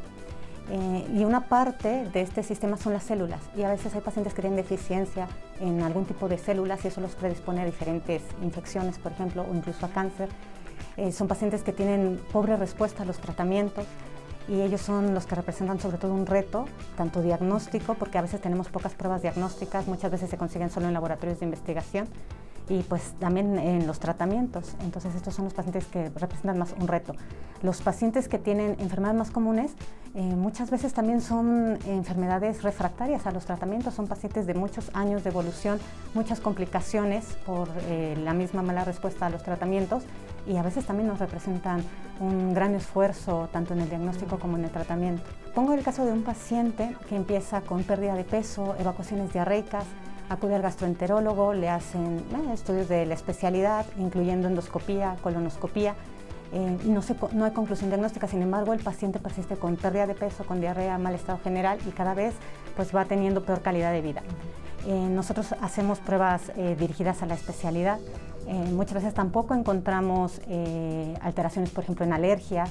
eh, 0.71 1.05
y 1.13 1.23
una 1.23 1.41
parte 1.41 2.05
de 2.11 2.21
este 2.21 2.41
sistema 2.41 2.77
son 2.77 2.93
las 2.93 3.03
células. 3.03 3.41
Y 3.55 3.61
a 3.61 3.69
veces 3.69 3.93
hay 3.93 4.01
pacientes 4.01 4.33
que 4.33 4.41
tienen 4.41 4.57
deficiencia 4.57 5.27
en 5.59 5.83
algún 5.83 6.05
tipo 6.05 6.27
de 6.27 6.39
células 6.39 6.83
y 6.83 6.87
eso 6.87 6.99
los 6.99 7.13
predispone 7.13 7.61
a 7.61 7.65
diferentes 7.65 8.23
infecciones, 8.41 8.97
por 8.97 9.11
ejemplo, 9.11 9.45
o 9.47 9.53
incluso 9.53 9.85
a 9.85 9.89
cáncer. 9.89 10.29
Eh, 10.97 11.11
son 11.11 11.27
pacientes 11.27 11.61
que 11.61 11.73
tienen 11.73 12.19
pobre 12.31 12.57
respuesta 12.57 13.03
a 13.03 13.05
los 13.05 13.19
tratamientos 13.19 13.85
y 14.47 14.61
ellos 14.61 14.81
son 14.81 15.13
los 15.13 15.27
que 15.27 15.35
representan 15.35 15.79
sobre 15.79 15.97
todo 15.97 16.13
un 16.13 16.25
reto, 16.25 16.65
tanto 16.97 17.21
diagnóstico, 17.21 17.93
porque 17.93 18.17
a 18.17 18.21
veces 18.21 18.41
tenemos 18.41 18.69
pocas 18.69 18.95
pruebas 18.95 19.21
diagnósticas, 19.21 19.87
muchas 19.87 20.09
veces 20.09 20.29
se 20.29 20.37
consiguen 20.37 20.71
solo 20.71 20.87
en 20.87 20.93
laboratorios 20.93 21.39
de 21.39 21.45
investigación, 21.45 22.07
y 22.71 22.83
pues 22.83 23.13
también 23.19 23.59
en 23.59 23.85
los 23.85 23.99
tratamientos. 23.99 24.75
Entonces 24.81 25.13
estos 25.13 25.35
son 25.35 25.45
los 25.45 25.53
pacientes 25.53 25.85
que 25.87 26.09
representan 26.09 26.57
más 26.57 26.73
un 26.79 26.87
reto. 26.87 27.13
Los 27.61 27.81
pacientes 27.81 28.29
que 28.29 28.39
tienen 28.39 28.77
enfermedades 28.79 29.17
más 29.17 29.31
comunes 29.31 29.73
eh, 30.15 30.21
muchas 30.21 30.71
veces 30.71 30.93
también 30.93 31.21
son 31.21 31.77
enfermedades 31.85 32.63
refractarias 32.63 33.27
a 33.27 33.31
los 33.31 33.45
tratamientos, 33.45 33.93
son 33.93 34.07
pacientes 34.07 34.47
de 34.47 34.53
muchos 34.53 34.89
años 34.93 35.23
de 35.23 35.29
evolución, 35.29 35.79
muchas 36.13 36.39
complicaciones 36.39 37.25
por 37.45 37.67
eh, 37.87 38.17
la 38.23 38.33
misma 38.33 38.61
mala 38.61 38.85
respuesta 38.85 39.25
a 39.25 39.29
los 39.29 39.43
tratamientos 39.43 40.03
y 40.47 40.55
a 40.55 40.63
veces 40.63 40.85
también 40.85 41.07
nos 41.07 41.19
representan 41.19 41.83
un 42.19 42.53
gran 42.53 42.73
esfuerzo 42.75 43.49
tanto 43.51 43.73
en 43.73 43.81
el 43.81 43.89
diagnóstico 43.89 44.39
como 44.39 44.57
en 44.57 44.63
el 44.63 44.71
tratamiento. 44.71 45.23
Pongo 45.53 45.73
el 45.73 45.83
caso 45.83 46.05
de 46.05 46.13
un 46.13 46.23
paciente 46.23 46.95
que 47.09 47.15
empieza 47.15 47.61
con 47.61 47.83
pérdida 47.83 48.15
de 48.15 48.23
peso, 48.23 48.75
evacuaciones 48.79 49.33
diarreicas, 49.33 49.85
acude 50.31 50.55
al 50.55 50.61
gastroenterólogo, 50.61 51.53
le 51.53 51.69
hacen 51.69 52.17
eh, 52.17 52.53
estudios 52.53 52.87
de 52.87 53.05
la 53.05 53.13
especialidad, 53.13 53.85
incluyendo 53.97 54.47
endoscopía, 54.47 55.15
colonoscopía. 55.21 55.95
Eh, 56.53 56.77
no, 56.85 57.01
no, 57.33 57.45
hay 57.45 57.51
conclusión 57.51 57.89
diagnóstica, 57.89 58.27
sin 58.27 58.41
embargo, 58.41 58.73
el 58.73 58.79
paciente 58.79 59.19
persiste 59.19 59.55
con 59.55 59.77
pérdida 59.77 60.07
de 60.07 60.15
peso, 60.15 60.43
con 60.45 60.59
diarrea, 60.59 60.97
mal 60.97 61.15
estado 61.15 61.39
general 61.43 61.79
y 61.87 61.91
cada 61.91 62.13
vez 62.13 62.33
pues, 62.75 62.93
va 62.95 63.05
teniendo 63.05 63.43
peor 63.43 63.61
calidad 63.61 63.91
de 63.91 64.01
vida. 64.01 64.21
Eh, 64.87 65.07
nosotros 65.09 65.53
hacemos 65.61 65.99
pruebas 65.99 66.51
dirigidas 66.77 67.21
a 67.21 67.27
la 67.27 67.35
especialidad 67.35 67.99
Eh, 68.47 68.71
muchas 68.73 68.95
veces 68.95 69.13
tampoco 69.13 69.53
encontramos 69.53 70.41
eh, 70.47 71.15
alteraciones, 71.21 71.69
por 71.69 71.83
ejemplo, 71.83 72.05
en 72.05 72.13
alergias. 72.13 72.69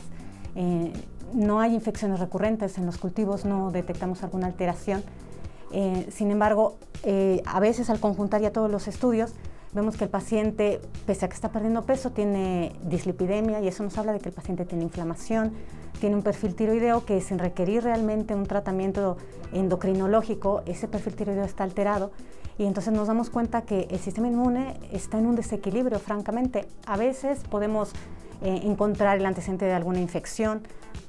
Eh, 0.55 0.93
no 1.33 1.61
hay 1.61 1.75
infecciones 1.75 2.19
recurrentes 2.19 2.77
en 2.79 2.87
los 2.87 2.99
cultivos, 2.99 3.45
no 3.45 3.71
detectamos 3.71 4.23
alguna 4.23 4.47
alteración. 4.47 5.03
Sin 6.11 6.31
embargo, 6.31 6.77
a 7.47 7.61
veces 7.61 7.91
al 7.91 8.01
conjuntar 8.01 8.41
ya 8.41 8.53
todos 8.53 8.71
los 8.71 8.89
estudios, 8.89 9.35
vemos 9.73 9.97
que 9.97 10.05
el 10.05 10.11
paciente, 10.11 10.81
pese 11.07 11.25
a 11.25 11.29
que 11.29 11.35
está 11.35 11.51
perdiendo 11.51 11.83
peso, 11.83 12.11
tiene 12.11 12.73
dislipidemia 12.85 13.61
y 13.61 13.69
eso 13.69 13.83
nos 13.83 13.97
habla 13.99 14.13
de 14.13 14.19
que 14.19 14.29
el 14.29 14.35
paciente 14.35 14.65
tiene 14.65 14.85
inflamación, 14.85 15.53
tiene 16.01 16.17
un 16.17 16.23
perfil 16.23 16.55
tiroideo 16.55 17.05
que 17.05 17.21
sin 17.21 17.39
requerir 17.39 17.85
realmente 17.85 18.35
un 18.35 18.47
tratamiento 18.47 19.17
endocrinológico, 19.53 20.63
ese 20.67 20.89
perfil 20.89 21.15
tiroideo 21.15 21.45
está 21.45 21.65
alterado 21.65 22.11
y 22.59 22.65
entonces 22.65 22.93
nos 22.93 23.07
damos 23.07 23.31
cuenta 23.31 23.63
que 23.63 23.87
el 23.91 23.99
sistema 23.99 24.29
inmune 24.29 24.79
está 24.93 25.19
en 25.19 25.27
un 25.27 25.37
desequilibrio, 25.37 25.99
francamente. 25.99 26.69
A 26.85 26.97
veces 26.97 27.41
podemos 27.49 27.93
eh, 28.43 28.61
encontrar 28.65 29.17
el 29.17 29.25
antecedente 29.25 29.65
de 29.65 29.73
alguna 29.73 30.01
infección, 30.01 30.63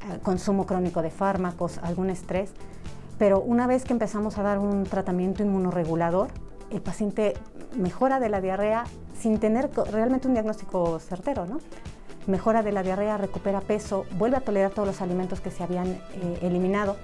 eh, 0.10 0.20
consumo 0.24 0.66
crónico 0.66 1.02
de 1.02 1.10
fármacos, 1.10 1.78
algún 1.80 2.10
estrés, 2.10 2.54
pero 3.22 3.40
una 3.40 3.68
vez 3.68 3.84
que 3.84 3.94
empezamos 3.94 4.40
a 4.40 4.42
dar 4.42 4.58
un 4.58 4.84
tratamiento 4.84 5.44
inmunoregulador, 5.44 6.30
el 6.72 6.82
paciente 6.82 7.36
mejora 7.78 8.20
de 8.20 8.30
la 8.30 8.42
diarrea 8.42 8.86
sin 9.14 9.38
tener 9.38 9.70
realmente 9.92 10.28
un 10.28 10.34
diagnóstico 10.34 10.98
certero, 10.98 11.46
¿no? 11.46 11.60
Mejora 12.26 12.64
de 12.64 12.72
la 12.72 12.82
diarrea, 12.82 13.18
recupera 13.18 13.62
peso, 13.62 14.06
vuelve 14.18 14.38
a 14.38 14.40
tolerar 14.40 14.72
todos 14.72 14.88
los 14.88 15.04
alimentos 15.04 15.40
que 15.40 15.52
se 15.52 15.62
habían 15.62 15.90
eh, 15.90 16.40
eliminado. 16.42 16.98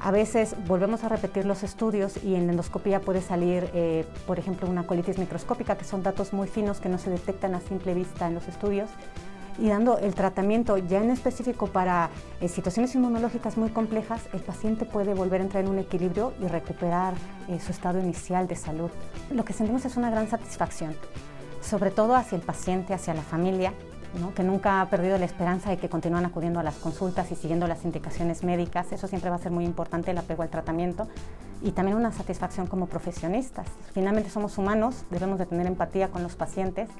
A 0.00 0.10
veces 0.10 0.56
volvemos 0.66 1.04
a 1.04 1.10
repetir 1.10 1.44
los 1.44 1.62
estudios 1.64 2.24
y 2.24 2.34
en 2.34 2.48
endoscopía 2.48 3.02
puede 3.02 3.20
salir, 3.20 3.68
eh, 3.74 4.06
por 4.26 4.38
ejemplo, 4.38 4.70
una 4.70 4.86
colitis 4.86 5.18
microscópica, 5.18 5.76
que 5.76 5.84
son 5.84 6.02
datos 6.02 6.32
muy 6.32 6.48
finos 6.48 6.80
que 6.80 6.88
no 6.88 6.96
se 6.96 7.10
detectan 7.10 7.54
a 7.54 7.60
simple 7.60 7.92
vista 7.92 8.26
en 8.26 8.32
los 8.32 8.48
estudios 8.48 8.88
y 9.58 9.68
dando 9.68 9.98
el 9.98 10.14
tratamiento 10.14 10.78
ya 10.78 11.02
en 11.02 11.10
específico 11.10 11.66
para 11.66 12.10
eh, 12.40 12.48
situaciones 12.48 12.94
inmunológicas 12.94 13.56
muy 13.56 13.70
complejas, 13.70 14.22
el 14.32 14.40
paciente 14.40 14.84
puede 14.84 15.14
volver 15.14 15.40
a 15.40 15.44
entrar 15.44 15.64
en 15.64 15.70
un 15.70 15.78
equilibrio 15.78 16.32
y 16.40 16.46
recuperar 16.46 17.14
eh, 17.48 17.60
su 17.60 17.72
estado 17.72 18.00
inicial 18.00 18.46
de 18.46 18.56
salud. 18.56 18.90
Lo 19.30 19.44
que 19.44 19.52
sentimos 19.52 19.84
es 19.84 19.96
una 19.96 20.10
gran 20.10 20.28
satisfacción, 20.28 20.96
sobre 21.60 21.90
todo 21.90 22.14
hacia 22.14 22.36
el 22.36 22.42
paciente, 22.42 22.94
hacia 22.94 23.14
la 23.14 23.22
familia, 23.22 23.72
que 24.36 24.42
nunca 24.42 24.82
ha 24.82 24.90
perdido 24.90 25.16
la 25.16 25.24
esperanza 25.24 25.70
de 25.70 25.78
que 25.78 25.88
continúan 25.88 26.26
acudiendo 26.26 26.60
a 26.60 26.62
las 26.62 26.74
consultas 26.76 27.30
y 27.32 27.34
siguiendo 27.34 27.66
las 27.66 27.84
indicaciones 27.84 28.44
médicas. 28.44 28.92
Eso 28.92 29.08
siempre 29.08 29.30
va 29.30 29.36
a 29.36 29.38
ser 29.38 29.52
muy 29.52 29.64
importante, 29.64 30.10
el 30.10 30.18
apego 30.18 30.42
al 30.42 30.50
tratamiento. 30.50 31.08
Y 31.62 31.70
también 31.70 31.96
una 31.96 32.12
satisfacción 32.12 32.66
como 32.66 32.86
profesionistas. 32.86 33.66
Finalmente 33.94 34.28
somos 34.28 34.58
humanos, 34.58 35.04
debemos 35.10 35.38
de 35.38 35.46
tener 35.46 35.66
empatía 35.66 36.08
con 36.08 36.22
los 36.22 36.34
pacientes 36.34 36.90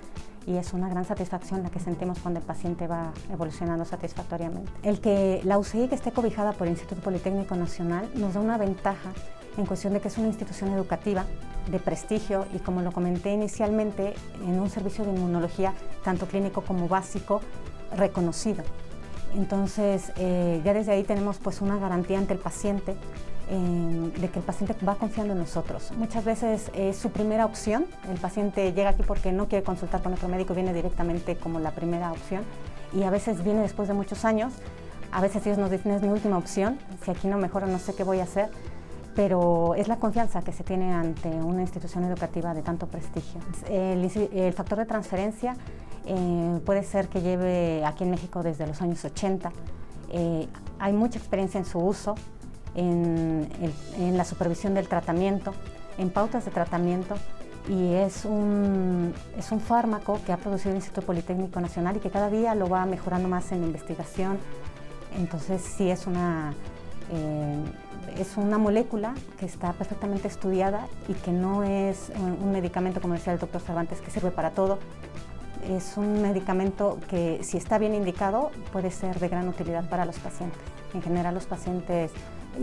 y 0.46 0.56
es 0.56 0.72
una 0.72 0.88
gran 0.88 1.04
satisfacción 1.04 1.62
la 1.62 1.70
que 1.70 1.80
sentimos 1.80 2.18
cuando 2.18 2.40
el 2.40 2.46
paciente 2.46 2.86
va 2.86 3.12
evolucionando 3.30 3.84
satisfactoriamente. 3.84 4.70
El 4.82 5.00
que 5.00 5.40
la 5.44 5.58
UCI 5.58 5.88
esté 5.92 6.12
cobijada 6.12 6.52
por 6.52 6.66
el 6.66 6.72
Instituto 6.72 7.00
Politécnico 7.00 7.54
Nacional 7.56 8.10
nos 8.14 8.34
da 8.34 8.40
una 8.40 8.58
ventaja 8.58 9.12
en 9.56 9.66
cuestión 9.66 9.92
de 9.92 10.00
que 10.00 10.08
es 10.08 10.18
una 10.18 10.28
institución 10.28 10.72
educativa 10.72 11.24
de 11.70 11.78
prestigio 11.78 12.46
y 12.54 12.58
como 12.58 12.82
lo 12.82 12.92
comenté 12.92 13.32
inicialmente, 13.32 14.14
en 14.42 14.58
un 14.58 14.70
servicio 14.70 15.04
de 15.04 15.12
inmunología 15.12 15.74
tanto 16.02 16.26
clínico 16.26 16.62
como 16.62 16.88
básico 16.88 17.40
reconocido. 17.96 18.64
Entonces, 19.34 20.12
eh, 20.16 20.60
ya 20.64 20.74
desde 20.74 20.92
ahí 20.92 21.04
tenemos 21.04 21.38
pues 21.38 21.60
una 21.60 21.78
garantía 21.78 22.18
ante 22.18 22.34
el 22.34 22.38
paciente 22.38 22.96
de 23.50 24.28
que 24.30 24.38
el 24.38 24.44
paciente 24.44 24.74
va 24.86 24.94
confiando 24.94 25.34
en 25.34 25.38
nosotros. 25.40 25.92
Muchas 25.96 26.24
veces 26.24 26.70
es 26.74 26.96
su 26.96 27.10
primera 27.10 27.44
opción, 27.44 27.86
el 28.10 28.18
paciente 28.18 28.72
llega 28.72 28.90
aquí 28.90 29.02
porque 29.02 29.30
no 29.32 29.48
quiere 29.48 29.64
consultar 29.64 30.02
con 30.02 30.14
otro 30.14 30.28
médico, 30.28 30.54
viene 30.54 30.72
directamente 30.72 31.36
como 31.36 31.58
la 31.60 31.72
primera 31.72 32.12
opción 32.12 32.44
y 32.94 33.02
a 33.02 33.10
veces 33.10 33.44
viene 33.44 33.60
después 33.60 33.88
de 33.88 33.94
muchos 33.94 34.24
años, 34.24 34.52
a 35.10 35.20
veces 35.20 35.44
ellos 35.46 35.58
nos 35.58 35.70
dicen 35.70 35.92
es 35.92 36.02
mi 36.02 36.08
última 36.08 36.38
opción, 36.38 36.78
si 37.04 37.10
aquí 37.10 37.28
no 37.28 37.36
mejora 37.36 37.66
no 37.66 37.78
sé 37.78 37.94
qué 37.94 38.04
voy 38.04 38.20
a 38.20 38.22
hacer, 38.22 38.50
pero 39.14 39.74
es 39.74 39.88
la 39.88 39.96
confianza 39.96 40.42
que 40.42 40.52
se 40.52 40.64
tiene 40.64 40.92
ante 40.92 41.28
una 41.28 41.60
institución 41.60 42.04
educativa 42.04 42.54
de 42.54 42.62
tanto 42.62 42.86
prestigio. 42.86 43.40
El, 43.68 44.52
factor 44.54 44.78
de 44.78 44.86
transferencia 44.86 45.56
eh, 46.06 46.60
puede 46.64 46.82
ser 46.82 47.08
que 47.08 47.20
lleve 47.20 47.84
aquí 47.84 48.04
en 48.04 48.10
México 48.10 48.42
desde 48.42 48.66
los 48.66 48.80
años 48.80 49.04
80. 49.04 49.52
Eh, 50.10 50.48
hay 50.78 50.92
mucha 50.92 51.18
experiencia 51.18 51.58
en 51.58 51.66
su 51.66 51.78
uso, 51.78 52.14
en, 52.74 53.48
la 54.16 54.24
supervisión 54.24 54.74
del 54.74 54.88
tratamiento, 54.88 55.54
en 55.98 56.10
pautas 56.10 56.44
de 56.44 56.50
tratamiento 56.50 57.14
y 57.68 57.94
es 57.94 58.24
un, 58.24 59.14
es 59.38 59.52
un 59.52 59.60
fármaco 59.60 60.20
que 60.26 60.32
ha 60.32 60.36
producido 60.36 60.70
el 60.70 60.76
Instituto 60.76 61.06
Politécnico 61.06 61.60
Nacional 61.60 61.96
y 61.96 62.00
que 62.00 62.10
cada 62.10 62.28
día 62.28 62.54
lo 62.54 62.68
va 62.68 62.84
mejorando 62.86 63.28
más 63.28 63.52
en 63.52 63.62
investigación. 63.62 64.38
Entonces 65.16 65.62
sí 65.62 65.90
es 65.90 66.06
una, 66.06 66.54
eh, 67.12 67.62
es 68.18 68.36
una 68.36 68.58
molécula 68.58 69.14
que 69.38 69.46
está 69.46 69.72
perfectamente 69.74 70.28
estudiada 70.28 70.88
y 71.08 71.14
que 71.14 71.30
no 71.30 71.62
es 71.62 72.10
un 72.16 72.50
medicamento, 72.50 73.00
como 73.00 73.14
decía 73.14 73.32
el 73.32 73.38
doctor 73.38 73.60
Cervantes, 73.60 74.00
que 74.00 74.10
sirve 74.10 74.30
para 74.30 74.50
todo. 74.50 74.78
Es 75.68 75.96
un 75.96 76.22
medicamento 76.22 76.98
que 77.08 77.44
si 77.44 77.56
está 77.56 77.78
bien 77.78 77.94
indicado 77.94 78.50
puede 78.72 78.90
ser 78.90 79.20
de 79.20 79.28
gran 79.28 79.48
utilidad 79.48 79.88
para 79.88 80.04
los 80.04 80.18
pacientes. 80.18 80.58
En 80.94 81.02
general 81.02 81.34
los 81.34 81.46
pacientes 81.46 82.10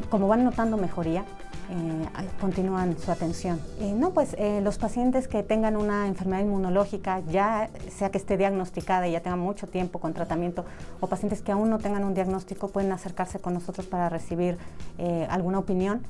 como 0.09 0.27
van 0.27 0.43
notando 0.43 0.77
mejoría, 0.77 1.25
eh, 1.71 2.27
continúan 2.41 2.97
su 2.97 3.11
atención. 3.11 3.61
no, 3.95 4.09
pues 4.11 4.35
eh, 4.39 4.59
los 4.61 4.79
pacientes 4.79 5.27
que 5.27 5.43
tengan 5.43 5.77
una 5.77 6.07
enfermedad 6.07 6.41
inmunológica, 6.41 7.21
ya 7.29 7.69
sea 7.95 8.09
que 8.09 8.17
esté 8.17 8.37
diagnosticada 8.37 9.07
y 9.07 9.11
ya 9.11 9.21
tenga 9.21 9.35
mucho 9.35 9.67
tiempo 9.67 9.99
con 9.99 10.13
tratamiento, 10.13 10.65
o 10.99 11.05
pacientes 11.05 11.43
que 11.43 11.51
aún 11.51 11.69
no 11.69 11.77
tengan 11.77 12.03
un 12.03 12.15
diagnóstico, 12.15 12.69
pueden 12.69 12.91
acercarse 12.91 13.37
con 13.37 13.53
nosotros 13.53 13.85
para 13.85 14.09
recibir 14.09 14.57
eh, 14.97 15.27
alguna 15.29 15.59
opinión, 15.59 16.01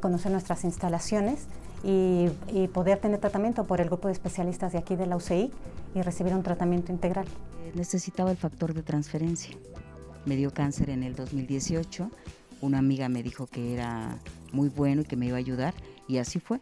conocer 0.00 0.32
nuestras 0.32 0.64
instalaciones 0.64 1.46
y, 1.84 2.28
y, 2.48 2.66
poder 2.66 2.98
tener 2.98 3.20
tratamiento 3.20 3.64
por 3.64 3.80
el 3.80 3.86
grupo 3.86 4.08
de 4.08 4.12
especialistas 4.12 4.72
de 4.72 4.78
aquí 4.78 4.96
de 4.96 5.06
la 5.06 5.14
UCI 5.14 5.52
y 5.94 6.02
recibir 6.02 6.34
un 6.34 6.42
tratamiento 6.42 6.90
integral. 6.90 7.24
Necesitaba 7.74 8.32
el 8.32 8.36
factor 8.36 8.74
de 8.74 8.82
transferencia. 8.82 9.56
Me 10.24 10.34
dio 10.34 10.52
cáncer 10.52 10.90
en 10.90 11.04
el 11.04 11.14
2018 11.14 12.10
una 12.60 12.78
amiga 12.78 13.08
me 13.08 13.22
dijo 13.22 13.46
que 13.46 13.74
era 13.74 14.18
muy 14.52 14.68
bueno 14.68 15.02
y 15.02 15.04
que 15.04 15.16
me 15.16 15.26
iba 15.26 15.36
a 15.36 15.38
ayudar 15.38 15.74
y 16.08 16.18
así 16.18 16.40
fue. 16.40 16.60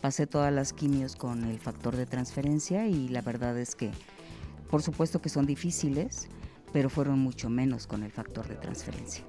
Pasé 0.00 0.26
todas 0.26 0.52
las 0.52 0.72
quimios 0.72 1.16
con 1.16 1.44
el 1.44 1.58
factor 1.58 1.96
de 1.96 2.06
transferencia 2.06 2.86
y 2.88 3.08
la 3.08 3.20
verdad 3.20 3.58
es 3.58 3.74
que 3.74 3.90
por 4.70 4.82
supuesto 4.82 5.20
que 5.20 5.28
son 5.28 5.44
difíciles, 5.44 6.28
pero 6.72 6.88
fueron 6.88 7.18
mucho 7.18 7.50
menos 7.50 7.86
con 7.86 8.02
el 8.02 8.10
factor 8.10 8.48
de 8.48 8.54
transferencia. 8.54 9.22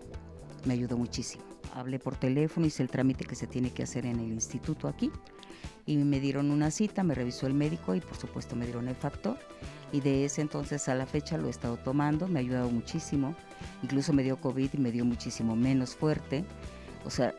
Me 0.66 0.74
ayudó 0.74 0.98
muchísimo. 0.98 1.44
Hablé 1.74 2.00
por 2.00 2.16
teléfono, 2.16 2.66
hice 2.66 2.82
el 2.82 2.90
trámite 2.90 3.26
que 3.26 3.36
se 3.36 3.48
tiene 3.48 3.72
que 3.72 3.84
hacer 3.84 4.06
en 4.06 4.20
el 4.20 4.32
instituto 4.32 4.88
aquí 4.88 5.12
y 5.86 5.98
me 5.98 6.20
dieron 6.20 6.50
una 6.50 6.72
cita, 6.72 7.04
me 7.04 7.14
revisó 7.14 7.48
el 7.48 7.54
médico 7.54 7.94
y 7.94 8.00
por 8.00 8.16
supuesto 8.16 8.56
me 8.56 8.66
dieron 8.66 8.88
el 8.88 8.96
factor 8.96 9.38
y 9.94 10.02
de 10.02 10.26
ese 10.26 10.42
entonces 10.42 10.90
a 10.90 10.96
la 10.96 11.06
fecha 11.06 11.38
lo 11.38 11.48
he 11.48 11.52
estado 11.52 11.78
tomando, 11.78 12.28
me 12.28 12.40
ha 12.40 12.42
ayudado 12.42 12.70
muchísimo, 12.70 13.36
incluso 13.84 14.12
me 14.12 14.24
dio 14.24 14.38
COVID 14.38 14.72
y 14.74 14.78
me 14.80 14.92
dio 14.92 15.06
muchísimo 15.06 15.56
menos 15.56 15.96
fuerte, 15.96 16.44
o 17.06 17.12
sea, 17.12 17.34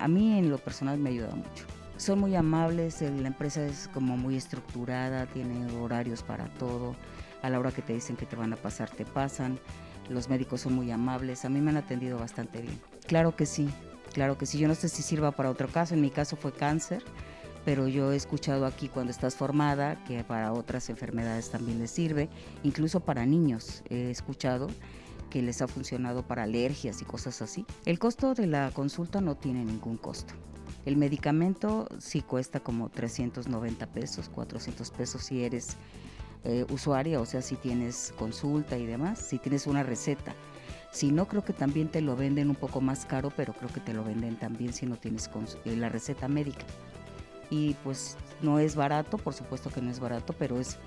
a 0.00 0.08
mí 0.08 0.38
en 0.38 0.48
lo 0.48 0.58
personal 0.58 0.96
me 0.98 1.10
ha 1.10 1.12
ayudado 1.12 1.36
mucho. 1.36 1.64
Son 1.96 2.20
muy 2.20 2.36
amables, 2.36 3.02
la 3.02 3.26
empresa 3.26 3.66
es 3.66 3.88
como 3.92 4.16
muy 4.16 4.36
estructurada, 4.36 5.26
tiene 5.26 5.66
horarios 5.80 6.22
para 6.22 6.46
todo, 6.54 6.94
a 7.42 7.50
la 7.50 7.58
hora 7.58 7.72
que 7.72 7.82
te 7.82 7.94
dicen 7.94 8.16
que 8.16 8.26
te 8.26 8.36
van 8.36 8.52
a 8.52 8.56
pasar, 8.56 8.88
te 8.90 9.04
pasan, 9.04 9.58
los 10.08 10.28
médicos 10.28 10.60
son 10.60 10.74
muy 10.74 10.92
amables, 10.92 11.44
a 11.44 11.48
mí 11.48 11.60
me 11.60 11.70
han 11.70 11.78
atendido 11.78 12.16
bastante 12.16 12.62
bien. 12.62 12.80
Claro 13.08 13.34
que 13.34 13.44
sí, 13.44 13.68
claro 14.12 14.38
que 14.38 14.46
sí, 14.46 14.58
yo 14.58 14.68
no 14.68 14.76
sé 14.76 14.88
si 14.88 15.02
sirva 15.02 15.32
para 15.32 15.50
otro 15.50 15.66
caso, 15.66 15.94
en 15.94 16.00
mi 16.00 16.10
caso 16.10 16.36
fue 16.36 16.52
cáncer, 16.52 17.02
pero 17.68 17.86
yo 17.86 18.12
he 18.12 18.16
escuchado 18.16 18.64
aquí 18.64 18.88
cuando 18.88 19.10
estás 19.10 19.36
formada 19.36 20.02
que 20.04 20.24
para 20.24 20.54
otras 20.54 20.88
enfermedades 20.88 21.50
también 21.50 21.78
les 21.78 21.90
sirve, 21.90 22.30
incluso 22.62 23.00
para 23.00 23.26
niños 23.26 23.82
he 23.90 24.10
escuchado 24.10 24.68
que 25.28 25.42
les 25.42 25.60
ha 25.60 25.68
funcionado 25.68 26.26
para 26.26 26.44
alergias 26.44 27.02
y 27.02 27.04
cosas 27.04 27.42
así. 27.42 27.66
El 27.84 27.98
costo 27.98 28.32
de 28.32 28.46
la 28.46 28.70
consulta 28.70 29.20
no 29.20 29.36
tiene 29.36 29.66
ningún 29.66 29.98
costo. 29.98 30.32
El 30.86 30.96
medicamento 30.96 31.86
sí 31.98 32.22
cuesta 32.22 32.58
como 32.60 32.88
390 32.88 33.86
pesos, 33.88 34.30
400 34.30 34.90
pesos 34.90 35.24
si 35.24 35.44
eres 35.44 35.76
eh, 36.44 36.64
usuaria, 36.70 37.20
o 37.20 37.26
sea, 37.26 37.42
si 37.42 37.56
tienes 37.56 38.14
consulta 38.16 38.78
y 38.78 38.86
demás, 38.86 39.18
si 39.18 39.38
tienes 39.38 39.66
una 39.66 39.82
receta. 39.82 40.34
Si 40.90 41.12
no, 41.12 41.28
creo 41.28 41.44
que 41.44 41.52
también 41.52 41.88
te 41.88 42.00
lo 42.00 42.16
venden 42.16 42.48
un 42.48 42.56
poco 42.56 42.80
más 42.80 43.04
caro, 43.04 43.30
pero 43.36 43.52
creo 43.52 43.70
que 43.70 43.80
te 43.80 43.92
lo 43.92 44.04
venden 44.04 44.36
también 44.36 44.72
si 44.72 44.86
no 44.86 44.96
tienes 44.96 45.28
eh, 45.66 45.76
la 45.76 45.90
receta 45.90 46.28
médica 46.28 46.64
y 47.50 47.74
pues 47.84 48.16
no 48.42 48.58
es 48.58 48.76
barato, 48.76 49.18
por 49.18 49.34
supuesto 49.34 49.70
que 49.70 49.80
no 49.80 49.90
es 49.90 50.00
barato, 50.00 50.34
pero 50.38 50.58
es 50.58 50.78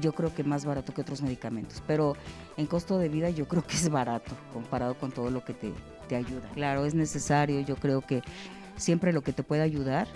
yo 0.00 0.12
creo 0.12 0.34
que 0.34 0.44
más 0.44 0.64
barato 0.64 0.92
que 0.92 1.00
otros 1.00 1.22
medicamentos. 1.22 1.82
Pero 1.86 2.14
en 2.56 2.66
costo 2.66 2.98
de 2.98 3.08
vida 3.08 3.30
yo 3.30 3.48
creo 3.48 3.66
que 3.66 3.76
es 3.76 3.88
barato 3.88 4.32
comparado 4.52 4.94
con 4.94 5.12
todo 5.12 5.30
lo 5.30 5.44
que 5.44 5.54
te, 5.54 5.72
te 6.08 6.16
ayuda. 6.16 6.48
Claro, 6.54 6.84
es 6.84 6.94
necesario, 6.94 7.60
yo 7.60 7.76
creo 7.76 8.00
que 8.00 8.22
siempre 8.76 9.12
lo 9.12 9.22
que 9.22 9.32
te 9.32 9.42
puede 9.42 9.62
ayudar 9.62 10.06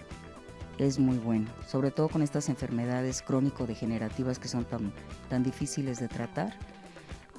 es 0.79 0.99
muy 0.99 1.19
bueno, 1.19 1.51
sobre 1.67 1.91
todo 1.91 2.09
con 2.09 2.23
estas 2.23 2.49
enfermedades 2.49 3.23
crónico-degenerativas 3.23 4.39
que 4.39 4.49
son 4.49 4.65
tan, 4.65 4.93
tan 5.29 5.43
difíciles 5.43 6.01
de 6.01 6.09
tratar. 6.09 6.55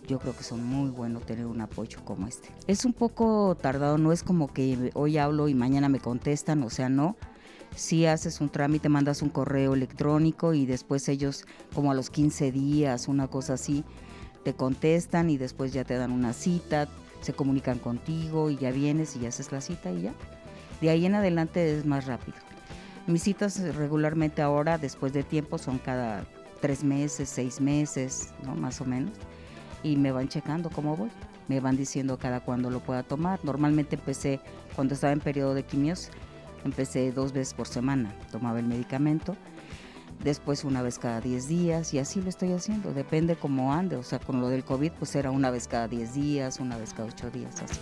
Yo 0.07 0.19
creo 0.19 0.35
que 0.35 0.43
son 0.43 0.63
muy 0.63 0.89
bueno 0.89 1.19
tener 1.21 1.45
un 1.45 1.61
apoyo 1.61 2.03
como 2.03 2.27
este. 2.27 2.49
Es 2.67 2.85
un 2.85 2.93
poco 2.93 3.55
tardado, 3.55 3.97
no 3.97 4.11
es 4.11 4.23
como 4.23 4.51
que 4.51 4.91
hoy 4.93 5.17
hablo 5.17 5.47
y 5.47 5.55
mañana 5.55 5.89
me 5.89 5.99
contestan, 5.99 6.63
o 6.63 6.69
sea, 6.69 6.89
no. 6.89 7.15
Si 7.75 8.05
haces 8.05 8.41
un 8.41 8.49
trámite, 8.49 8.89
mandas 8.89 9.21
un 9.21 9.29
correo 9.29 9.73
electrónico 9.73 10.53
y 10.53 10.65
después 10.65 11.07
ellos, 11.09 11.45
como 11.73 11.91
a 11.91 11.95
los 11.95 12.09
15 12.09 12.51
días, 12.51 13.07
una 13.07 13.27
cosa 13.27 13.53
así, 13.53 13.83
te 14.43 14.53
contestan 14.53 15.29
y 15.29 15.37
después 15.37 15.71
ya 15.71 15.83
te 15.83 15.95
dan 15.95 16.11
una 16.11 16.33
cita, 16.33 16.89
se 17.21 17.33
comunican 17.33 17.79
contigo 17.79 18.49
y 18.49 18.57
ya 18.57 18.71
vienes 18.71 19.15
y 19.15 19.25
haces 19.25 19.51
la 19.51 19.61
cita 19.61 19.91
y 19.91 20.03
ya. 20.03 20.13
De 20.81 20.89
ahí 20.89 21.05
en 21.05 21.15
adelante 21.15 21.77
es 21.77 21.85
más 21.85 22.05
rápido. 22.05 22.37
Mis 23.07 23.23
citas 23.23 23.59
regularmente 23.75 24.41
ahora, 24.41 24.77
después 24.77 25.13
de 25.13 25.23
tiempo, 25.23 25.57
son 25.57 25.79
cada 25.79 26.23
tres 26.59 26.83
meses, 26.83 27.29
seis 27.29 27.61
meses, 27.61 28.29
¿no? 28.43 28.55
Más 28.55 28.81
o 28.81 28.85
menos. 28.85 29.13
Y 29.83 29.95
me 29.95 30.11
van 30.11 30.27
checando 30.27 30.69
cómo 30.69 30.95
voy. 30.95 31.09
Me 31.47 31.59
van 31.59 31.77
diciendo 31.77 32.17
cada 32.17 32.39
cuándo 32.41 32.69
lo 32.69 32.79
pueda 32.79 33.03
tomar. 33.03 33.39
Normalmente 33.43 33.95
empecé, 33.95 34.39
cuando 34.75 34.93
estaba 34.93 35.13
en 35.13 35.19
periodo 35.19 35.53
de 35.53 35.63
quimios, 35.63 36.09
empecé 36.63 37.11
dos 37.11 37.33
veces 37.33 37.53
por 37.53 37.67
semana. 37.67 38.13
Tomaba 38.31 38.59
el 38.59 38.65
medicamento 38.65 39.35
después 40.23 40.63
una 40.63 40.81
vez 40.81 40.99
cada 40.99 41.21
10 41.21 41.47
días 41.47 41.93
y 41.93 41.99
así 41.99 42.21
lo 42.21 42.29
estoy 42.29 42.53
haciendo, 42.53 42.93
depende 42.93 43.35
cómo 43.35 43.73
ande, 43.73 43.95
o 43.95 44.03
sea, 44.03 44.19
con 44.19 44.39
lo 44.39 44.49
del 44.49 44.63
COVID 44.63 44.91
pues 44.99 45.15
era 45.15 45.31
una 45.31 45.49
vez 45.49 45.67
cada 45.67 45.87
10 45.87 46.13
días, 46.13 46.59
una 46.59 46.77
vez 46.77 46.93
cada 46.93 47.09
8 47.09 47.31
días, 47.31 47.61
así. 47.61 47.79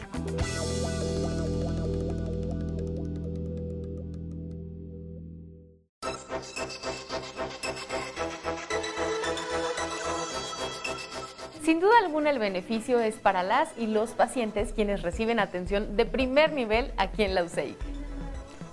Sin 11.63 11.79
duda 11.81 11.91
alguna 12.03 12.31
el 12.31 12.39
beneficio 12.39 13.00
es 13.00 13.17
para 13.17 13.43
las 13.43 13.69
y 13.77 13.86
los 13.86 14.12
pacientes 14.12 14.74
quienes 14.74 15.03
reciben 15.03 15.39
atención 15.39 15.95
de 15.98 16.05
primer 16.05 16.51
nivel 16.51 16.91
aquí 16.98 17.24
en 17.24 17.36
la 17.36 17.43
UCEI. 17.43 17.99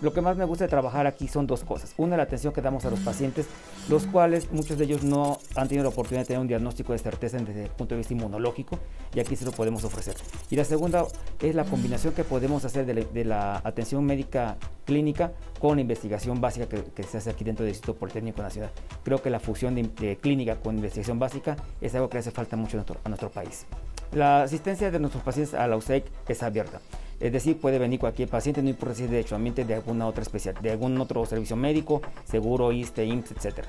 Lo 0.02 0.12
que 0.12 0.20
más 0.20 0.36
me 0.36 0.44
gusta 0.44 0.64
de 0.64 0.68
trabajar 0.68 1.06
aquí 1.06 1.26
son 1.26 1.46
dos 1.46 1.64
cosas. 1.64 1.94
Una, 1.96 2.16
la 2.16 2.24
atención 2.24 2.52
que 2.52 2.60
damos 2.60 2.84
a 2.84 2.90
los 2.90 3.00
pacientes, 3.00 3.46
los 3.88 4.06
cuales 4.06 4.52
muchos 4.52 4.76
de 4.76 4.84
ellos 4.84 5.02
no 5.02 5.38
han 5.54 5.68
tenido 5.68 5.84
la 5.84 5.88
oportunidad 5.88 6.22
de 6.22 6.26
tener 6.26 6.40
un 6.40 6.48
diagnóstico 6.48 6.92
de 6.92 6.98
certeza 6.98 7.38
desde 7.38 7.64
el 7.64 7.70
punto 7.70 7.94
de 7.94 7.98
vista 7.98 8.12
inmunológico 8.12 8.78
y 9.14 9.20
aquí 9.20 9.36
se 9.36 9.46
lo 9.46 9.52
podemos 9.52 9.84
ofrecer. 9.84 10.14
Y 10.50 10.56
la 10.56 10.64
segunda 10.64 11.06
es 11.40 11.54
la 11.54 11.64
combinación 11.64 12.12
que 12.12 12.24
podemos 12.24 12.64
hacer 12.64 12.84
de 12.84 13.24
la, 13.24 13.62
atención 13.64 14.04
médica 14.04 14.56
clínica 14.84 15.32
con 15.60 15.76
la 15.76 15.80
investigación 15.80 16.40
básica 16.40 16.66
que, 16.66 17.02
se 17.02 17.18
hace 17.18 17.30
aquí 17.30 17.44
dentro 17.44 17.64
del 17.64 17.70
Instituto 17.72 17.98
Politécnico 17.98 18.42
Nacional. 18.42 18.70
Creo 19.02 19.22
que 19.22 19.30
la 19.30 19.40
fusión 19.40 19.74
de, 19.74 20.18
clínica 20.18 20.56
con 20.56 20.76
investigación 20.76 21.18
básica 21.18 21.56
es 21.80 21.94
algo 21.94 22.10
que 22.10 22.18
hace 22.18 22.30
falta 22.30 22.56
mucho 22.56 22.76
a 22.76 22.78
nuestro, 22.78 22.96
a 23.02 23.08
nuestro 23.08 23.30
país. 23.30 23.66
La 24.12 24.42
asistencia 24.42 24.90
de 24.90 24.98
nuestros 24.98 25.24
pacientes 25.24 25.54
a 25.54 25.66
la 25.66 25.76
USEC 25.76 26.04
es 26.28 26.42
abierta. 26.42 26.80
Es 27.18 27.32
decir, 27.32 27.58
puede 27.58 27.78
venir 27.78 27.99
cualquier 27.99 28.28
paciente, 28.28 28.62
no 28.62 28.68
importa 28.68 28.94
si 28.94 29.04
es 29.04 29.11
de 29.11 29.20
hecho 29.20 29.38
de 29.38 29.75
alguna 29.75 30.06
otra 30.06 30.23
especial, 30.23 30.54
de 30.61 30.70
algún 30.70 31.00
otro 31.00 31.25
servicio 31.25 31.56
médico, 31.56 32.02
seguro, 32.25 32.73
ISTE, 32.73 33.06
IMSS, 33.06 33.32
etc. 33.32 33.64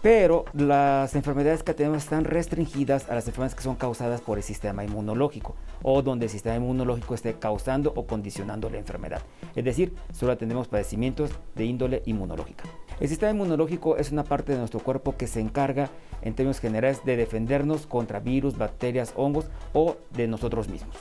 Pero 0.00 0.44
las 0.52 1.16
enfermedades 1.16 1.64
que 1.64 1.74
tenemos 1.74 2.04
están 2.04 2.24
restringidas 2.24 3.10
a 3.10 3.16
las 3.16 3.26
enfermedades 3.26 3.56
que 3.56 3.64
son 3.64 3.74
causadas 3.74 4.20
por 4.20 4.38
el 4.38 4.44
sistema 4.44 4.84
inmunológico 4.84 5.56
o 5.82 6.02
donde 6.02 6.26
el 6.26 6.30
sistema 6.30 6.54
inmunológico 6.54 7.14
esté 7.14 7.34
causando 7.34 7.92
o 7.96 8.06
condicionando 8.06 8.70
la 8.70 8.78
enfermedad. 8.78 9.22
Es 9.56 9.64
decir, 9.64 9.92
solo 10.12 10.32
atendemos 10.32 10.68
padecimientos 10.68 11.30
de 11.56 11.64
índole 11.64 12.02
inmunológica. 12.06 12.64
El 13.00 13.08
sistema 13.08 13.32
inmunológico 13.32 13.96
es 13.96 14.12
una 14.12 14.22
parte 14.22 14.52
de 14.52 14.58
nuestro 14.58 14.80
cuerpo 14.80 15.16
que 15.16 15.26
se 15.26 15.40
encarga, 15.40 15.90
en 16.22 16.34
términos 16.34 16.60
generales, 16.60 17.04
de 17.04 17.16
defendernos 17.16 17.86
contra 17.86 18.20
virus, 18.20 18.56
bacterias, 18.56 19.12
hongos 19.16 19.46
o 19.72 19.96
de 20.14 20.28
nosotros 20.28 20.68
mismos. 20.68 20.96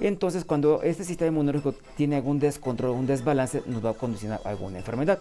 Entonces, 0.00 0.44
cuando 0.44 0.82
este 0.82 1.04
sistema 1.04 1.28
inmunológico 1.28 1.74
tiene 1.96 2.16
algún 2.16 2.38
descontrol, 2.38 2.90
un 2.92 3.06
desbalance, 3.06 3.62
nos 3.66 3.84
va 3.84 3.90
a 3.90 3.94
conducir 3.94 4.30
a 4.30 4.40
alguna 4.44 4.78
enfermedad. 4.78 5.20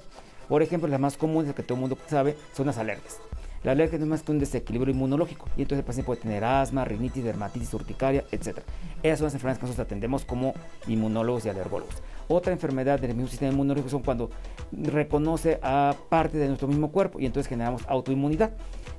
Por 0.50 0.62
ejemplo, 0.62 0.88
las 0.88 1.00
más 1.00 1.18
comunes 1.18 1.54
que 1.54 1.64
todo 1.64 1.76
el 1.76 1.82
mundo 1.82 1.98
sabe 2.08 2.36
son 2.54 2.68
las 2.68 2.78
alergias. 2.78 3.20
La 3.64 3.72
alergia 3.72 3.98
no 3.98 4.06
es 4.06 4.10
más 4.10 4.22
que 4.22 4.32
un 4.32 4.38
desequilibrio 4.38 4.94
inmunológico 4.94 5.48
y 5.58 5.64
entonces 5.64 5.80
el 5.80 5.86
paciente 5.86 6.06
puede 6.06 6.22
tener 6.22 6.44
asma, 6.44 6.86
rinitis, 6.86 7.24
dermatitis 7.24 7.74
urticaria, 7.74 8.24
etc. 8.32 8.60
Esas 9.02 9.18
son 9.18 9.26
las 9.26 9.34
enfermedades 9.34 9.58
que 9.58 9.66
nosotros 9.66 9.88
atendemos 9.88 10.24
como 10.24 10.54
inmunólogos 10.86 11.46
y 11.46 11.50
alergólogos. 11.50 11.96
Otra 12.28 12.54
enfermedad 12.54 13.00
del 13.00 13.16
mismo 13.16 13.28
sistema 13.28 13.52
inmunológico 13.52 13.90
son 13.90 14.04
cuando 14.04 14.30
reconoce 14.72 15.60
a 15.64 15.96
parte 16.10 16.38
de 16.38 16.48
nuestro 16.48 16.68
mismo 16.68 16.92
cuerpo 16.92 17.20
y 17.20 17.26
entonces 17.26 17.50
generamos 17.50 17.82
autoinmunidad. 17.88 18.52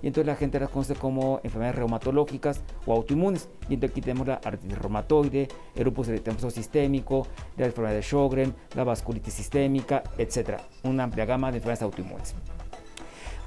Y 0.07 0.09
entonces 0.09 0.29
la 0.29 0.37
gente 0.37 0.61
las 0.61 0.71
conoce 0.71 0.95
como 0.95 1.41
enfermedades 1.43 1.75
reumatológicas 1.75 2.61
o 2.87 2.95
autoinmunes. 2.95 3.49
Y 3.69 3.75
entonces 3.75 3.91
aquí 3.91 4.01
tenemos 4.01 4.29
la 4.29 4.35
artritis 4.35 4.79
reumatoide, 4.79 5.49
el 5.75 5.83
lupus 5.83 6.07
eritematoso 6.07 6.49
sistémico, 6.49 7.27
la 7.57 7.67
enfermedad 7.67 7.97
de 7.97 8.03
Sjögren, 8.03 8.55
la 8.77 8.85
vasculitis 8.85 9.35
sistémica, 9.35 10.05
etc. 10.17 10.61
Una 10.85 11.03
amplia 11.03 11.25
gama 11.25 11.51
de 11.51 11.57
enfermedades 11.57 11.83
autoinmunes. 11.83 12.37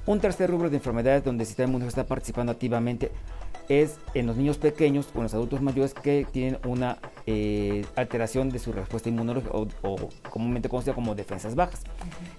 Un 0.06 0.20
tercer 0.20 0.52
rubro 0.52 0.70
de 0.70 0.76
enfermedades 0.76 1.24
donde 1.24 1.44
el 1.44 1.48
sistema 1.48 1.70
inmunológico 1.70 2.02
está 2.02 2.06
participando 2.10 2.52
activamente 2.52 3.10
es 3.70 4.00
en 4.16 4.26
los 4.28 4.36
niños 4.36 4.58
pequeños 4.58 5.08
o 5.14 5.18
en 5.20 5.24
los 5.24 5.34
adultos 5.34 5.62
mayores 5.62 5.94
que 5.94 6.28
tienen 6.30 6.60
una 6.66 6.98
eh, 7.28 7.86
alteración 7.96 8.50
de 8.50 8.60
su 8.60 8.74
respuesta 8.74 9.10
inmunológica 9.10 9.52
o, 9.54 10.10
comúnmente 10.30 10.68
conocida 10.68 10.94
como 10.94 11.16
defensas 11.16 11.56
bajas. 11.56 11.84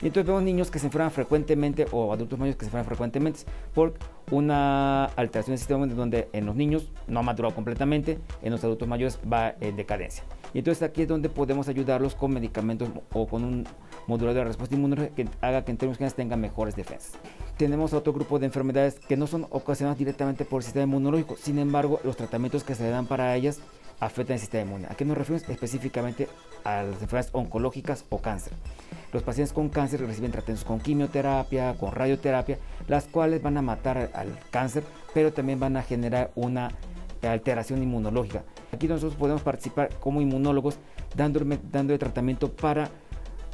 Y 0.02 0.08
entonces 0.08 0.26
vemos 0.26 0.42
niños 0.42 0.70
que 0.70 0.80
se 0.80 0.86
enferman 0.86 1.12
frecuentemente 1.12 1.86
o 1.92 2.12
adultos 2.12 2.38
mayores 2.38 2.56
que 2.56 2.64
se 2.64 2.68
enferman 2.68 2.86
frecuentemente 2.86 3.40
por 3.72 3.94
una 4.30 5.04
alteración 5.04 5.52
del 5.52 5.58
sistema 5.58 5.86
donde 5.86 6.28
en 6.32 6.46
los 6.46 6.56
niños 6.56 6.90
no 7.08 7.20
ha 7.20 7.22
madurado 7.22 7.54
completamente, 7.54 8.18
en 8.42 8.52
los 8.52 8.62
adultos 8.64 8.88
mayores 8.88 9.18
va 9.30 9.54
en 9.60 9.76
decadencia. 9.76 10.24
Y 10.52 10.58
entonces 10.58 10.82
aquí 10.82 11.02
es 11.02 11.08
donde 11.08 11.28
podemos 11.28 11.68
ayudarlos 11.68 12.14
con 12.14 12.32
medicamentos 12.32 12.88
o 13.12 13.26
con 13.26 13.44
un 13.44 13.66
modulador 14.06 14.38
de 14.38 14.44
respuesta 14.44 14.74
inmunológica 14.74 15.14
que 15.14 15.28
haga 15.40 15.64
que 15.64 15.70
en 15.70 15.76
términos 15.78 15.98
generales 15.98 16.16
tengan 16.16 16.40
mejores 16.40 16.74
defensas 16.74 17.18
tenemos 17.60 17.92
otro 17.92 18.14
grupo 18.14 18.38
de 18.38 18.46
enfermedades 18.46 18.98
que 18.98 19.18
no 19.18 19.26
son 19.26 19.46
ocasionadas 19.50 19.98
directamente 19.98 20.46
por 20.46 20.60
el 20.60 20.64
sistema 20.64 20.84
inmunológico, 20.84 21.36
sin 21.36 21.58
embargo, 21.58 22.00
los 22.04 22.16
tratamientos 22.16 22.64
que 22.64 22.74
se 22.74 22.88
dan 22.88 23.04
para 23.04 23.36
ellas 23.36 23.60
afectan 24.00 24.34
el 24.34 24.40
sistema 24.40 24.64
inmune. 24.64 24.86
¿A 24.90 24.94
qué 24.94 25.04
nos 25.04 25.16
referimos? 25.16 25.48
Específicamente 25.48 26.28
a 26.64 26.82
las 26.82 27.02
enfermedades 27.02 27.30
oncológicas 27.32 28.04
o 28.08 28.18
cáncer. 28.18 28.52
Los 29.12 29.22
pacientes 29.22 29.52
con 29.52 29.68
cáncer 29.68 30.00
reciben 30.00 30.32
tratamientos 30.32 30.66
con 30.66 30.80
quimioterapia, 30.80 31.74
con 31.78 31.92
radioterapia, 31.92 32.58
las 32.88 33.04
cuales 33.04 33.42
van 33.42 33.56
a 33.56 33.62
matar 33.62 34.10
al 34.14 34.38
cáncer, 34.50 34.84
pero 35.14 35.32
también 35.32 35.60
van 35.60 35.76
a 35.76 35.82
generar 35.82 36.30
una 36.34 36.70
alteración 37.22 37.82
inmunológica. 37.82 38.44
Aquí 38.72 38.88
nosotros 38.88 39.14
podemos 39.14 39.42
participar 39.42 39.90
como 40.00 40.20
inmunólogos 40.20 40.78
dando, 41.16 41.40
dando 41.70 41.98
tratamiento 41.98 42.50
para 42.50 42.88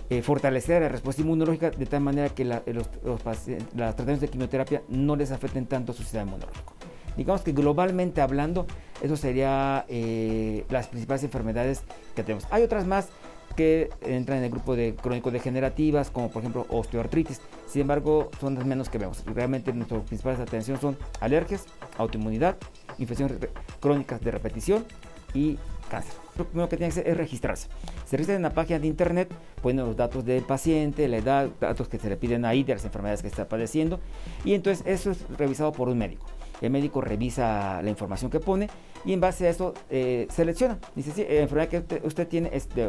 eh, 0.08 0.22
fortalecer 0.22 0.82
la 0.82 0.88
respuesta 0.88 1.22
inmunológica 1.22 1.70
de 1.70 1.86
tal 1.86 2.00
manera 2.00 2.28
que 2.28 2.44
los, 2.44 2.62
los 3.02 3.22
tratamientos 3.22 4.20
de 4.20 4.28
quimioterapia 4.28 4.82
no 4.88 5.16
les 5.16 5.32
afecten 5.32 5.66
tanto 5.66 5.92
a 5.92 5.94
su 5.94 6.02
sistema 6.02 6.24
inmunológico. 6.24 6.75
Digamos 7.16 7.42
que 7.42 7.52
globalmente 7.52 8.20
hablando, 8.20 8.66
eso 9.02 9.16
sería 9.16 9.84
eh, 9.88 10.64
las 10.68 10.88
principales 10.88 11.24
enfermedades 11.24 11.82
que 12.14 12.22
tenemos. 12.22 12.46
Hay 12.50 12.62
otras 12.62 12.86
más 12.86 13.08
que 13.56 13.90
entran 14.02 14.38
en 14.38 14.44
el 14.44 14.50
grupo 14.50 14.76
de 14.76 14.94
crónico-degenerativas, 14.94 16.10
como 16.10 16.30
por 16.30 16.42
ejemplo 16.42 16.66
osteoartritis. 16.68 17.40
Sin 17.66 17.82
embargo, 17.82 18.30
son 18.38 18.54
las 18.54 18.66
menos 18.66 18.88
que 18.90 18.98
vemos. 18.98 19.24
Realmente 19.26 19.72
nuestras 19.72 20.02
principales 20.02 20.40
atención 20.40 20.78
son 20.80 20.96
alergias, 21.20 21.64
autoinmunidad, 21.96 22.56
infecciones 22.98 23.38
crónicas 23.80 24.20
de 24.20 24.30
repetición 24.30 24.84
y 25.32 25.58
cáncer. 25.90 26.14
Lo 26.36 26.44
primero 26.44 26.68
que 26.68 26.76
tiene 26.76 26.92
que 26.92 27.00
hacer 27.00 27.10
es 27.10 27.16
registrarse. 27.16 27.68
Se 28.04 28.16
registra 28.16 28.36
en 28.36 28.42
la 28.42 28.50
página 28.50 28.78
de 28.78 28.86
internet, 28.86 29.32
ponen 29.62 29.86
los 29.86 29.96
datos 29.96 30.24
del 30.24 30.42
paciente, 30.42 31.08
la 31.08 31.16
edad, 31.16 31.48
datos 31.60 31.88
que 31.88 31.98
se 31.98 32.08
le 32.08 32.16
piden 32.16 32.44
ahí 32.44 32.62
de 32.62 32.74
las 32.74 32.84
enfermedades 32.84 33.22
que 33.22 33.28
está 33.28 33.48
padeciendo 33.48 34.00
y 34.44 34.54
entonces 34.54 34.86
eso 34.86 35.10
es 35.10 35.26
revisado 35.36 35.72
por 35.72 35.88
un 35.88 35.98
médico. 35.98 36.26
El 36.60 36.70
médico 36.70 37.00
revisa 37.00 37.82
la 37.82 37.90
información 37.90 38.30
que 38.30 38.40
pone 38.40 38.68
y 39.04 39.12
en 39.12 39.20
base 39.20 39.46
a 39.46 39.50
eso 39.50 39.74
eh, 39.90 40.26
selecciona. 40.30 40.78
Dice, 40.94 41.12
sí, 41.12 41.24
la 41.28 41.40
enfermedad 41.40 41.68
que 41.68 42.00
usted, 42.04 42.28
tiene 42.28 42.50
es 42.52 42.68
de 42.70 42.86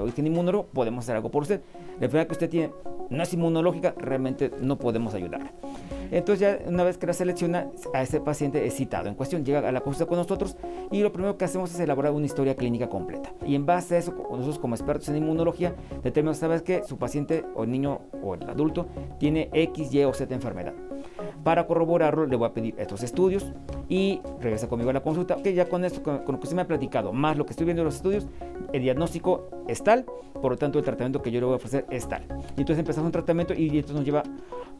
podemos 0.73 1.05
hacer 1.05 1.15
algo 1.15 1.29
por 1.29 1.43
usted. 1.43 1.61
La 1.99 2.05
enfermedad 2.05 2.27
que 2.27 2.33
usted 2.33 2.49
tiene 2.49 2.71
no 3.09 3.23
es 3.23 3.33
inmunológica, 3.33 3.93
realmente 3.97 4.51
no 4.61 4.77
podemos 4.77 5.13
ayudar. 5.13 5.51
Entonces 6.11 6.39
ya 6.39 6.69
una 6.69 6.83
vez 6.83 6.97
que 6.97 7.05
la 7.05 7.13
selecciona, 7.13 7.67
a 7.93 8.01
ese 8.01 8.21
paciente 8.21 8.65
es 8.65 8.75
citado 8.75 9.09
en 9.09 9.15
cuestión, 9.15 9.43
llega 9.43 9.67
a 9.67 9.71
la 9.71 9.81
consulta 9.81 10.05
con 10.07 10.17
nosotros 10.17 10.55
y 10.91 11.01
lo 11.01 11.11
primero 11.11 11.37
que 11.37 11.45
hacemos 11.45 11.73
es 11.73 11.79
elaborar 11.79 12.13
una 12.13 12.25
historia 12.25 12.55
clínica 12.55 12.87
completa. 12.87 13.33
Y 13.45 13.55
en 13.55 13.65
base 13.65 13.95
a 13.95 13.97
eso, 13.97 14.13
nosotros 14.31 14.59
como 14.59 14.75
expertos 14.75 15.09
en 15.09 15.17
inmunología, 15.17 15.75
determinamos, 16.03 16.37
¿sabes 16.37 16.61
que 16.61 16.83
Su 16.83 16.97
paciente 16.97 17.45
o 17.55 17.63
el 17.63 17.71
niño 17.71 17.99
o 18.23 18.35
el 18.35 18.49
adulto 18.49 18.87
tiene 19.19 19.49
X, 19.53 19.93
Y 19.93 20.03
o 20.03 20.13
Z 20.13 20.33
enfermedad. 20.33 20.73
Para 21.47 21.65
corroborarlo, 21.65 22.25
le 22.25 22.35
voy 22.35 22.45
a 22.45 22.51
pedir 22.53 22.75
estos 22.77 23.03
estudios 23.03 23.53
y 23.87 24.19
regresa 24.41 24.67
conmigo 24.67 24.89
a 24.89 24.93
la 24.93 24.99
consulta, 24.99 25.37
que 25.41 25.53
ya 25.53 25.69
con 25.69 25.85
esto, 25.85 26.03
con, 26.03 26.15
lo 26.17 26.25
que 26.25 26.43
usted 26.43 26.57
me 26.57 26.63
ha 26.63 26.67
platicado, 26.67 27.13
más 27.13 27.37
lo 27.37 27.45
que 27.45 27.51
estoy 27.51 27.63
viendo 27.63 27.83
en 27.83 27.85
los 27.85 27.95
estudios, 27.95 28.27
el 28.73 28.81
diagnóstico 28.81 29.47
es 29.65 29.81
tal, 29.81 30.03
por 30.41 30.51
lo 30.51 30.57
tanto 30.57 30.77
el 30.77 30.83
tratamiento 30.83 31.21
que 31.21 31.31
yo 31.31 31.39
le 31.39 31.45
voy 31.45 31.53
a 31.53 31.55
ofrecer 31.55 31.85
es 31.89 32.05
tal. 32.05 32.23
Y 32.57 32.59
entonces 32.59 32.79
empezamos 32.79 33.05
un 33.05 33.11
tratamiento 33.13 33.53
y 33.53 33.77
esto 33.77 33.93
nos 33.93 34.03
lleva 34.03 34.23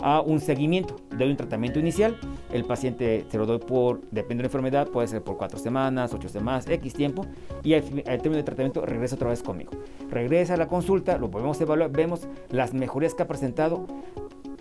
a 0.01 0.19
un 0.19 0.41
seguimiento. 0.41 0.97
de 1.17 1.23
un 1.23 1.37
tratamiento 1.37 1.79
inicial, 1.79 2.17
el 2.51 2.65
paciente 2.65 3.25
se 3.29 3.37
lo 3.37 3.45
doy 3.45 3.59
por, 3.59 4.01
depende 4.11 4.41
de 4.41 4.43
la 4.43 4.47
enfermedad, 4.47 4.89
puede 4.89 5.07
ser 5.07 5.23
por 5.23 5.37
cuatro 5.37 5.57
semanas, 5.59 6.13
ocho 6.13 6.27
semanas, 6.27 6.67
X 6.67 6.93
tiempo, 6.93 7.25
y 7.63 7.75
al, 7.75 7.83
término 7.83 8.35
del 8.35 8.43
tratamiento 8.43 8.85
regresa 8.85 9.15
otra 9.15 9.29
vez 9.29 9.41
conmigo. 9.41 9.71
Regresa 10.09 10.55
a 10.55 10.57
la 10.57 10.67
consulta, 10.67 11.17
lo 11.17 11.31
podemos 11.31 11.61
evaluar, 11.61 11.91
vemos 11.91 12.27
las 12.49 12.73
mejorías 12.73 13.13
que 13.13 13.23
ha 13.23 13.27
presentado 13.29 13.87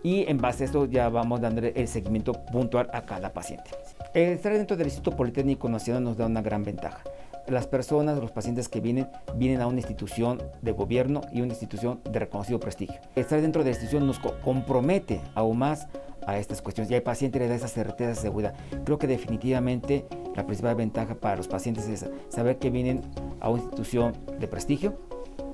y 0.07 0.25
en 0.29 0.39
base 0.39 0.63
a 0.63 0.67
esto 0.67 0.87
ya 0.87 1.09
vamos 1.09 1.41
dando 1.41 1.63
el 1.67 1.89
seguimiento 1.89 2.33
puntual 2.33 2.89
a 2.93 3.03
cada 3.03 3.33
paciente. 3.33 3.73
Estar 4.15 4.53
dentro 4.53 4.77
del 4.77 4.87
Instituto 4.87 5.17
Politécnico 5.17 5.69
Nacional 5.69 6.05
nos 6.05 6.17
da 6.17 6.27
una 6.27 6.43
gran 6.43 6.63
ventaja 6.63 7.03
las 7.49 7.67
personas, 7.69 8.19
los 8.19 8.33
pacientes 8.33 8.69
que 8.69 8.81
vienen, 8.81 9.09
vienen 9.37 9.61
a 9.61 9.69
una 9.69 9.79
institución 9.79 10.43
de 10.63 10.73
gobierno 10.73 11.21
y 11.33 11.43
una 11.43 11.53
institución 11.53 12.01
de 12.05 12.19
reconocido 12.19 12.59
prestigio. 12.59 13.01
Estar 13.15 13.41
dentro 13.41 13.63
de 13.63 13.71
la 13.71 13.77
institución 13.77 14.05
nos 14.05 14.19
compromete 14.19 15.21
aún 15.35 15.59
más 15.59 15.87
a 16.27 16.39
estas 16.39 16.61
cuestiones 16.61 16.91
y 16.91 16.97
al 16.97 17.03
paciente 17.03 17.39
le 17.39 17.47
da 17.47 17.55
esa 17.55 17.69
certeza, 17.69 18.11
esa 18.11 18.23
seguridad. 18.23 18.55
Creo 18.85 18.99
que 18.99 19.07
definitivamente 19.07 20.07
la 20.35 20.45
principal 20.45 20.75
ventaja 20.75 21.15
para 21.15 21.37
los 21.37 21.47
pacientes 21.47 21.87
es 21.89 22.05
saber 22.31 22.59
que 22.59 22.71
vienen 22.71 23.03
a 23.41 23.49
una 23.49 23.63
institución 23.63 24.13
de 24.41 24.49
prestigio, 24.49 24.99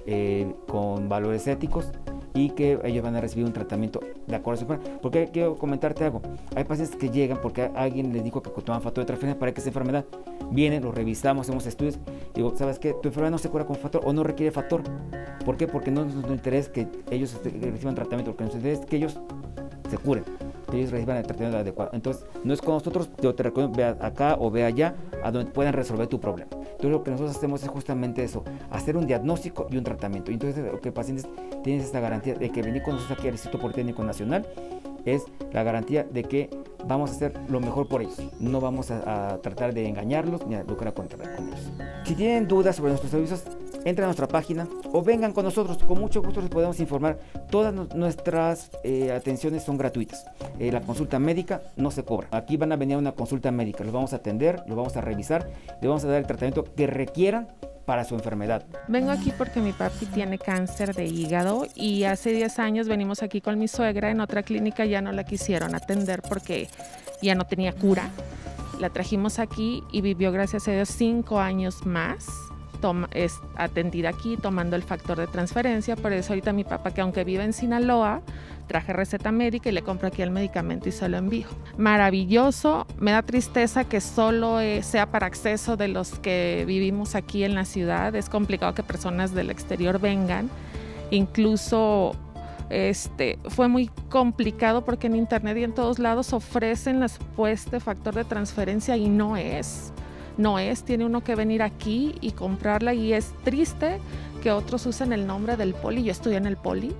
eh, 0.06 0.50
con 0.66 1.08
valores 1.08 1.46
éticos 1.46 1.92
y 2.34 2.50
que 2.50 2.78
ellos 2.84 3.02
van 3.02 3.16
a 3.16 3.20
recibir 3.20 3.46
un 3.46 3.52
tratamiento 3.52 4.00
de 4.26 4.36
acuerdo 4.36 4.64
a 4.64 4.76
su 4.76 4.98
Porque 5.00 5.30
quiero 5.32 5.56
comentarte 5.56 6.04
algo. 6.04 6.22
Hay 6.54 6.64
pacientes 6.64 6.96
que 6.96 7.10
llegan 7.10 7.38
porque 7.40 7.70
alguien 7.74 8.12
les 8.12 8.24
dijo 8.24 8.42
que 8.42 8.50
toman 8.62 8.82
factor 8.82 9.02
de 9.02 9.06
transferencia 9.06 9.38
para 9.38 9.52
que 9.52 9.60
esa 9.60 9.70
enfermedad 9.70 10.04
viene, 10.50 10.80
lo 10.80 10.92
revisamos, 10.92 11.46
hacemos 11.46 11.66
estudios. 11.66 11.98
Digo, 12.34 12.54
¿sabes 12.56 12.78
qué? 12.78 12.94
Tu 12.94 13.08
enfermedad 13.08 13.32
no 13.32 13.38
se 13.38 13.48
cura 13.48 13.64
con 13.66 13.76
factor 13.76 14.02
o 14.04 14.12
no 14.12 14.22
requiere 14.22 14.50
factor. 14.50 14.82
¿Por 15.44 15.56
qué? 15.56 15.66
Porque 15.66 15.90
no 15.90 16.04
nos 16.04 16.30
interesa 16.30 16.72
que 16.72 16.88
ellos 17.10 17.34
este, 17.34 17.50
reciban 17.70 17.94
tratamiento, 17.94 18.32
lo 18.32 18.36
que 18.36 18.44
nos 18.44 18.54
interesa 18.54 18.82
es 18.82 18.86
que 18.88 18.96
ellos 18.96 19.18
se 19.90 19.98
curen 19.98 20.24
ellos 20.78 20.90
reciban 20.90 21.16
el 21.16 21.24
tratamiento 21.24 21.58
adecuado. 21.58 21.90
Entonces, 21.92 22.24
no 22.44 22.52
es 22.52 22.60
con 22.60 22.74
nosotros, 22.74 23.10
yo 23.20 23.34
te 23.34 23.42
recomiendo, 23.42 23.76
ve 23.76 23.84
acá 23.84 24.36
o 24.38 24.50
ve 24.50 24.64
allá, 24.64 24.94
a 25.22 25.30
donde 25.30 25.50
puedan 25.50 25.72
resolver 25.72 26.06
tu 26.06 26.20
problema. 26.20 26.50
Entonces, 26.52 26.90
lo 26.90 27.02
que 27.02 27.10
nosotros 27.10 27.36
hacemos 27.36 27.62
es 27.62 27.68
justamente 27.68 28.24
eso, 28.24 28.44
hacer 28.70 28.96
un 28.96 29.06
diagnóstico 29.06 29.66
y 29.70 29.76
un 29.76 29.84
tratamiento. 29.84 30.30
Entonces, 30.30 30.64
lo 30.64 30.80
que 30.80 30.92
pacientes 30.92 31.28
tienen 31.62 31.82
esta 31.82 32.00
garantía 32.00 32.34
de 32.34 32.50
que 32.50 32.62
venir 32.62 32.82
con 32.82 32.94
nosotros 32.94 33.18
aquí 33.18 33.28
al 33.28 33.34
Instituto 33.34 33.60
Politécnico 33.60 34.02
Nacional 34.02 34.46
es 35.04 35.24
la 35.52 35.62
garantía 35.62 36.04
de 36.04 36.22
que 36.24 36.50
vamos 36.86 37.10
a 37.10 37.14
hacer 37.14 37.34
lo 37.48 37.60
mejor 37.60 37.88
por 37.88 38.02
ellos. 38.02 38.20
No 38.40 38.60
vamos 38.60 38.90
a, 38.90 39.38
tratar 39.42 39.74
de 39.74 39.86
engañarlos 39.88 40.46
ni 40.46 40.54
a 40.54 40.64
lucrar 40.64 40.94
contra 40.94 41.18
con 41.18 41.48
ellos. 41.48 41.72
Si 42.04 42.14
tienen 42.14 42.48
dudas 42.48 42.76
sobre 42.76 42.90
nuestros 42.90 43.10
servicios, 43.10 43.44
entren 43.84 44.04
a 44.04 44.06
nuestra 44.06 44.28
página 44.28 44.66
o 44.92 45.02
vengan 45.02 45.32
con 45.32 45.44
nosotros. 45.44 45.78
Con 45.78 46.00
mucho 46.00 46.22
gusto 46.22 46.40
les 46.40 46.50
podemos 46.50 46.78
informar. 46.80 47.18
Todas 47.50 47.74
nuestras 47.94 48.70
eh, 48.84 49.12
atenciones 49.12 49.62
son 49.64 49.76
gratuitas. 49.76 50.24
Eh, 50.58 50.70
la 50.72 50.80
consulta 50.80 51.18
médica 51.18 51.62
no 51.76 51.90
se 51.90 52.04
cobra. 52.04 52.28
Aquí 52.30 52.56
van 52.56 52.72
a 52.72 52.76
venir 52.76 52.96
a 52.96 52.98
una 52.98 53.12
consulta 53.12 53.50
médica. 53.50 53.84
Los 53.84 53.92
vamos 53.92 54.12
a 54.12 54.16
atender, 54.16 54.62
los 54.66 54.76
vamos 54.76 54.96
a 54.96 55.00
revisar, 55.00 55.48
les 55.80 55.88
vamos 55.88 56.04
a 56.04 56.08
dar 56.08 56.18
el 56.18 56.26
tratamiento 56.26 56.64
que 56.64 56.86
requieran 56.86 57.48
para 57.84 58.04
su 58.04 58.14
enfermedad. 58.14 58.64
Vengo 58.86 59.10
aquí 59.10 59.32
porque 59.36 59.60
mi 59.60 59.72
papi 59.72 60.06
tiene 60.06 60.38
cáncer 60.38 60.94
de 60.94 61.06
hígado 61.06 61.66
y 61.74 62.04
hace 62.04 62.30
10 62.30 62.58
años 62.60 62.88
venimos 62.88 63.22
aquí 63.22 63.40
con 63.40 63.58
mi 63.58 63.66
suegra. 63.66 64.10
En 64.10 64.20
otra 64.20 64.42
clínica 64.42 64.84
ya 64.84 65.00
no 65.00 65.12
la 65.12 65.24
quisieron 65.24 65.74
atender 65.74 66.22
porque 66.22 66.68
ya 67.20 67.34
no 67.34 67.44
tenía 67.44 67.72
cura. 67.72 68.10
La 68.78 68.90
trajimos 68.90 69.38
aquí 69.38 69.82
y 69.92 70.00
vivió, 70.00 70.32
gracias 70.32 70.68
a 70.68 70.72
Dios, 70.72 70.88
5 70.90 71.38
años 71.38 71.84
más 71.84 72.26
es 73.12 73.40
atendida 73.56 74.10
aquí 74.10 74.36
tomando 74.36 74.76
el 74.76 74.82
factor 74.82 75.18
de 75.18 75.26
transferencia. 75.26 75.96
Por 75.96 76.12
eso 76.12 76.32
ahorita 76.32 76.52
mi 76.52 76.64
papá, 76.64 76.92
que 76.92 77.00
aunque 77.00 77.24
vive 77.24 77.44
en 77.44 77.52
Sinaloa, 77.52 78.22
traje 78.66 78.92
receta 78.92 79.32
médica 79.32 79.68
y 79.68 79.72
le 79.72 79.82
compro 79.82 80.08
aquí 80.08 80.22
el 80.22 80.30
medicamento 80.30 80.88
y 80.88 80.92
se 80.92 81.08
lo 81.08 81.16
envío. 81.16 81.46
Maravilloso. 81.76 82.86
Me 82.98 83.12
da 83.12 83.22
tristeza 83.22 83.84
que 83.84 84.00
solo 84.00 84.60
eh, 84.60 84.82
sea 84.82 85.10
para 85.10 85.26
acceso 85.26 85.76
de 85.76 85.88
los 85.88 86.18
que 86.18 86.64
vivimos 86.66 87.14
aquí 87.14 87.44
en 87.44 87.54
la 87.54 87.64
ciudad. 87.64 88.14
Es 88.14 88.28
complicado 88.28 88.74
que 88.74 88.82
personas 88.82 89.34
del 89.34 89.50
exterior 89.50 90.00
vengan. 90.00 90.50
Incluso 91.10 92.16
este, 92.70 93.38
fue 93.48 93.68
muy 93.68 93.90
complicado 94.08 94.84
porque 94.84 95.06
en 95.06 95.16
internet 95.16 95.58
y 95.58 95.64
en 95.64 95.74
todos 95.74 95.98
lados 95.98 96.32
ofrecen 96.32 97.00
la 97.00 97.08
supuesta 97.08 97.78
factor 97.80 98.14
de 98.14 98.24
transferencia 98.24 98.96
y 98.96 99.08
no 99.08 99.36
es 99.36 99.92
no 100.36 100.58
es, 100.58 100.84
tiene 100.84 101.04
uno 101.04 101.22
que 101.22 101.34
venir 101.34 101.62
aquí 101.62 102.14
y 102.20 102.32
comprarla 102.32 102.94
y 102.94 103.12
es 103.12 103.32
triste 103.44 103.98
que 104.42 104.50
otros 104.50 104.86
usen 104.86 105.12
el 105.12 105.26
nombre 105.26 105.56
del 105.56 105.74
poli, 105.74 106.02
yo 106.02 106.12
estudié 106.12 106.36
en 106.36 106.46
el 106.46 106.56
poli, 106.56 106.94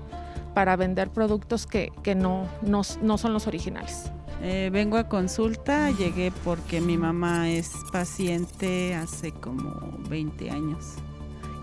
para 0.54 0.76
vender 0.76 1.10
productos 1.10 1.66
que, 1.66 1.90
no, 2.14 2.46
no, 2.62 2.84
son 2.84 3.32
los 3.32 3.46
originales. 3.46 4.10
Eh, 4.42 4.70
vengo 4.72 4.96
a 4.96 5.08
consulta, 5.08 5.90
llegué 5.90 6.32
porque 6.44 6.80
mi 6.80 6.98
mamá 6.98 7.48
es 7.48 7.72
paciente 7.92 8.94
hace 8.94 9.32
como 9.32 9.98
20 10.08 10.50
años, 10.50 10.94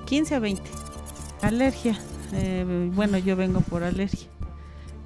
15 0.06 0.36
a 0.36 0.40
20. 0.40 0.64
Alergia, 1.42 1.98
eh, 2.34 2.90
bueno, 2.94 3.18
yo 3.18 3.36
vengo 3.36 3.62
por 3.62 3.84
alergia. 3.84 4.28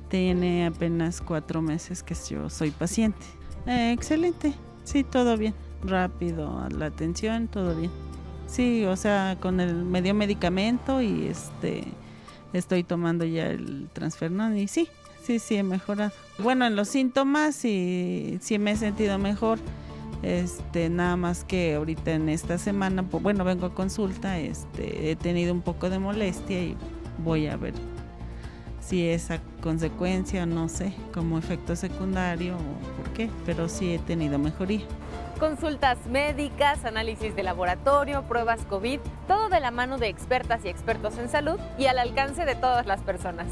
Tiene 0.10 0.68
apenas 0.68 1.22
cuatro 1.22 1.62
meses 1.62 2.04
que 2.04 2.16
yo 2.30 2.50
soy 2.50 2.72
paciente. 2.72 3.26
Eh, 3.66 3.92
excelente, 3.92 4.54
sí, 4.84 5.04
todo 5.04 5.38
bien 5.38 5.54
rápido 5.84 6.68
la 6.70 6.88
atención, 6.88 7.48
todo 7.48 7.76
bien. 7.76 7.92
Sí, 8.48 8.86
o 8.86 8.96
sea, 8.96 9.38
con 9.40 9.60
el 9.60 9.74
medio 9.74 10.14
medicamento 10.14 11.02
y 11.02 11.28
este 11.28 11.86
estoy 12.54 12.84
tomando 12.84 13.26
ya 13.26 13.48
el 13.48 13.90
transfernon 13.94 14.58
y 14.58 14.68
sí, 14.68 14.88
sí, 15.24 15.40
sí 15.40 15.56
he 15.56 15.64
mejorado. 15.64 16.12
Bueno, 16.40 16.66
en 16.66 16.76
los 16.76 16.88
síntomas 16.88 17.56
sí, 17.56 18.38
sí 18.42 18.60
me 18.60 18.72
he 18.72 18.76
sentido 18.76 19.18
mejor. 19.18 19.60
Este, 20.22 20.90
nada 20.90 21.18
más 21.18 21.44
que 21.44 21.76
ahorita 21.76 22.12
en 22.12 22.30
esta 22.30 22.58
semana, 22.58 23.02
bueno, 23.02 23.44
vengo 23.44 23.66
a 23.66 23.74
consulta, 23.74 24.40
este, 24.40 25.12
he 25.12 25.18
tenido 25.18 25.54
un 25.54 25.62
poco 25.62 25.90
de 25.90 26.00
molestia 26.00 26.64
y 26.64 26.78
voy 27.24 27.48
a 27.48 27.58
ver 27.58 27.74
si 28.80 29.08
es 29.08 29.28
consecuencia, 29.62 30.46
no 30.46 30.70
sé, 30.70 30.94
como 31.14 31.38
efecto 31.38 31.76
secundario 31.76 32.56
o 32.56 32.98
por 32.98 33.12
qué, 33.14 33.30
pero 33.46 33.68
sí 33.68 33.94
he 33.94 34.00
tenido 34.00 34.38
mejoría. 34.40 34.82
Consultas 35.44 36.08
médicas, 36.08 36.86
análisis 36.86 37.36
de 37.36 37.44
laboratorio, 37.44 38.24
pruebas 38.30 38.66
COVID, 38.70 39.02
todo 39.28 39.50
de 39.50 39.60
la 39.60 39.72
mano 39.72 39.98
de 39.98 40.08
expertas 40.08 40.64
y 40.64 40.70
expertos 40.70 41.18
en 41.18 41.28
salud 41.28 41.60
y 41.78 41.88
al 41.88 42.00
alcance 42.00 42.46
de 42.46 42.56
todas 42.56 42.86
las 42.86 43.02
personas. 43.02 43.48